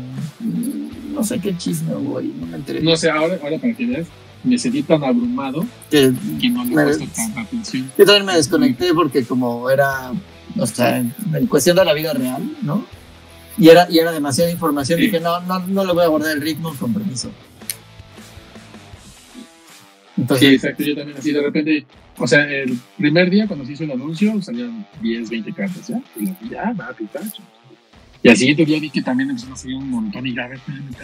[1.14, 2.82] no sé qué chisme hubo ahí, no me enteré.
[2.82, 4.08] No sé, ahora, ahora para que veas,
[4.44, 7.92] me sentí tan abrumado Que que no le puesto tanta atención.
[7.98, 10.12] yo también me desconecté porque como era,
[10.58, 12.86] o sea, en, en cuestión de la vida real, ¿no?
[13.58, 15.06] Y era, y era demasiada información, Sí.
[15.06, 17.30] dije, no, no, no le voy a guardar el ritmo con permiso.
[20.16, 21.86] Sí, Entonces, exacto, yo también así de repente,
[22.18, 26.02] o sea, el primer día cuando se hizo el anuncio salían 10, 20 cartas, ¿ya?
[26.16, 27.42] Y ya, va, pitacho.
[28.22, 30.50] Y al siguiente día vi que también empezaron a salir un montón y ya,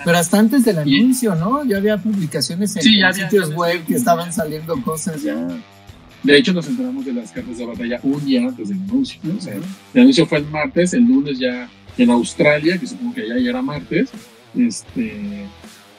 [0.06, 1.66] pero hasta antes del Y- anuncio, ¿no?
[1.66, 5.36] Ya había publicaciones en, Sí, ya había- sitios ya web que estaban saliendo cosas ya.
[6.24, 9.20] De hecho, nos enteramos de las cartas de batalla un día antes del anuncio.
[9.24, 9.38] ¿no?
[9.38, 9.54] O sea,
[9.93, 11.70] el anuncio fue el martes, el lunes ya
[12.04, 14.10] en Australia, que supongo que ya, ya era martes,
[14.58, 15.45] este,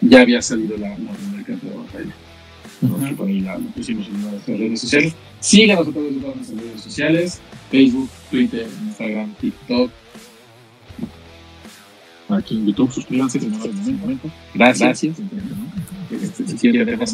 [0.01, 1.12] ya había salido la, la
[1.46, 2.14] de batalla.
[2.80, 3.09] ¿no?
[3.09, 5.14] Que por ahí la, la pusimos en nuestras redes sociales.
[5.40, 7.40] Síganos a través de todas nuestras redes sociales:
[7.70, 9.90] Facebook, Twitter, Instagram, TikTok.
[12.28, 14.30] Aquí en YouTube, suscríbanse, si no lo en momento.
[14.55, 15.03] Gracias.
[15.03, 17.12] Este, si quieren ver más.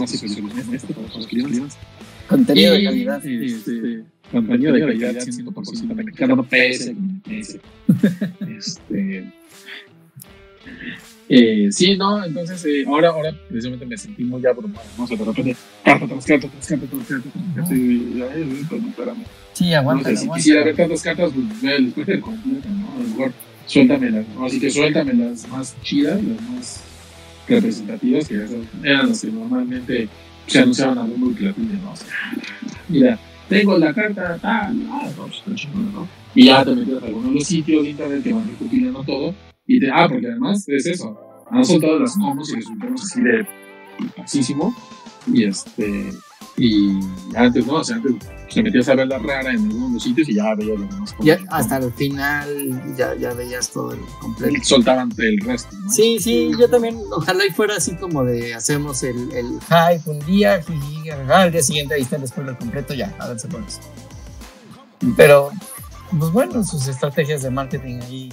[2.29, 3.25] Contenido de calidad.
[3.27, 6.43] Este, contenido de calidad 100% mexicano.
[6.45, 6.93] PS.
[8.49, 9.33] Este.
[11.29, 15.25] Eh, sí, no, entonces eh, ahora, ahora precisamente me sentí muy abrumado, no sé, de
[15.25, 17.71] repente, carta tras carta, tras carta, tras carta, tras
[19.17, 19.25] no.
[19.53, 20.11] Sí, No aguanta.
[20.11, 22.93] sé, si quisiera ver tantas cartas, pues ve el spoiler completo, ¿no?
[22.93, 23.33] A lo mejor
[23.67, 26.81] suéltame las, así que suéltame las más chidas, las más
[27.49, 28.51] representativas, que esas
[28.85, 30.09] eran las que normalmente
[30.47, 31.93] se anunciaban a bombo y platillo, ¿no?
[31.93, 32.09] O sea,
[32.89, 33.19] mira,
[33.49, 36.09] tengo la carta, ah, no, está chingón, ¿no?
[36.35, 39.35] Y ya te metes a algunos de los sitios de internet que van recopilando todo,
[39.67, 41.19] y te, ah, porque además es eso,
[41.51, 43.47] han soltado las combos y resultamos así de
[44.17, 44.75] pasísimo,
[45.33, 46.11] y este,
[46.57, 46.99] y
[47.35, 47.75] antes, ¿no?
[47.75, 48.15] O sea, antes
[48.53, 51.39] te metías a ver la rara en algunos sitios y ya veías los demás Ya
[51.51, 54.57] hasta el final ya, ya veías todo el completo.
[54.57, 55.91] Y soltaban el resto, ¿no?
[55.91, 60.25] Sí, sí, yo también, ojalá y fuera así como de hacemos el, el hype un
[60.25, 63.81] día, jajaja, al día siguiente ahí está el spoiler completo, ya, a ver por eso.
[65.17, 65.51] Pero,
[66.19, 68.33] pues bueno, sus estrategias de marketing ahí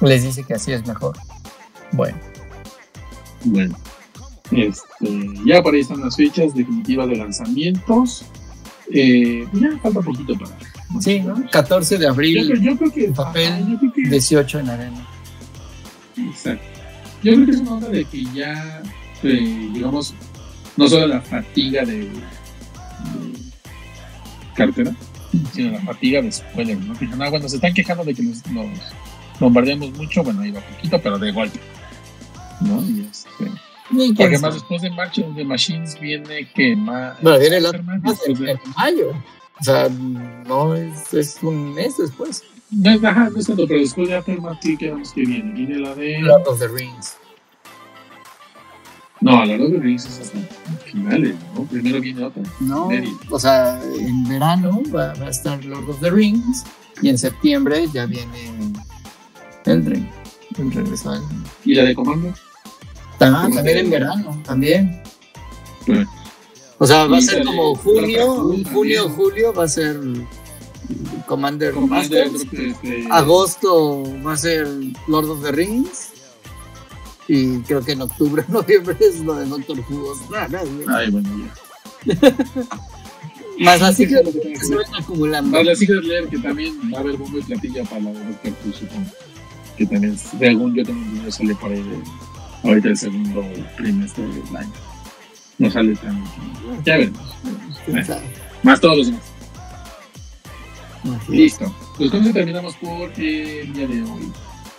[0.00, 1.16] les dice que así es mejor.
[1.92, 2.16] Bueno,
[3.44, 3.76] Bueno,
[4.52, 8.24] este, ya por ahí están las fechas definitivas de lanzamientos.
[8.92, 10.56] Eh, ya falta poquito para.
[11.00, 11.44] sí, ¿no?
[11.50, 13.08] 14 de abril, yo creo que.
[13.08, 13.52] Papel.
[13.52, 15.06] ajá, yo creo que 18 en arena.
[16.16, 16.64] Exacto.
[17.22, 18.82] Yo creo que es una onda de que ya,
[19.22, 20.14] eh, digamos,
[20.76, 22.10] no solo la fatiga de, de
[24.54, 24.94] cartera,
[25.52, 26.94] sino la fatiga de spoiler, ¿no?
[27.22, 28.68] Ah, bueno, se están quejando de que los, los
[29.38, 31.60] bombardeamos mucho, bueno, iba poquito, pero de golpe.
[32.60, 32.82] ¿No?
[32.82, 33.50] Y este,
[33.90, 34.38] porque sabe.
[34.40, 37.20] más después de March of the Machines viene que más.
[37.22, 39.10] Bueno, viene el otro más en, de- mayo.
[39.60, 42.42] O sea, no es, es un mes después.
[42.70, 45.52] No, es- ajá, no es tanto, pero después de Aftermath, ¿qué quedamos que viene?
[45.52, 46.18] Viene la de.
[46.20, 47.16] Lord of the Rings.
[49.20, 50.38] No, la de Rings es hasta
[50.86, 51.64] finales, ¿no?
[51.64, 52.42] Primero viene otra.
[52.60, 53.10] No, Medio.
[53.28, 56.64] o sea, en verano va, va a estar Lord of the Rings
[57.02, 58.50] y en septiembre ya viene
[59.66, 60.08] Elden
[60.58, 61.22] el regreso.
[61.66, 62.32] ¿Y la de Comando?
[63.20, 65.02] Ah, también en verano, también.
[66.78, 68.64] O sea, va a ser como junio, también.
[68.72, 70.00] junio, julio va a ser
[71.26, 72.46] Commander Commander, Masters.
[72.50, 74.66] creo que, Agosto va a ser
[75.06, 76.08] Lord of the Rings.
[77.28, 80.14] Y creo que en octubre, noviembre es lo de Doctor Who.
[80.88, 81.28] Ay, bueno,
[82.06, 82.34] ya.
[83.60, 85.50] Más las hijas que se van acumulando.
[85.50, 88.24] Más las hijas leer que también va a haber bombo y platilla para la de
[88.24, 89.10] Doctor Who, supongo.
[89.76, 92.02] Que también, según yo tengo entendido, sale ahí de,
[92.62, 93.44] ahorita el segundo
[93.76, 94.72] trimestre del año.
[95.58, 96.24] No sale tan.
[96.84, 97.36] Ya veremos.
[98.62, 99.22] Más todos los demás.
[101.02, 101.28] Así es.
[101.28, 101.74] Listo.
[101.96, 104.32] Pues con eso terminamos por el día de hoy.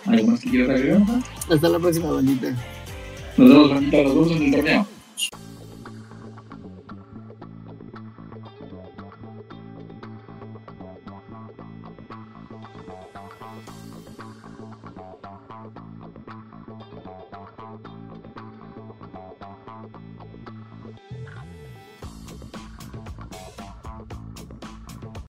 [0.06, 1.02] ¿Algo más que quieras agregar?
[1.50, 2.50] Hasta la próxima bandita.
[3.36, 4.02] Nos vemos, bandita.
[4.02, 4.86] Nos vemos en el torneo.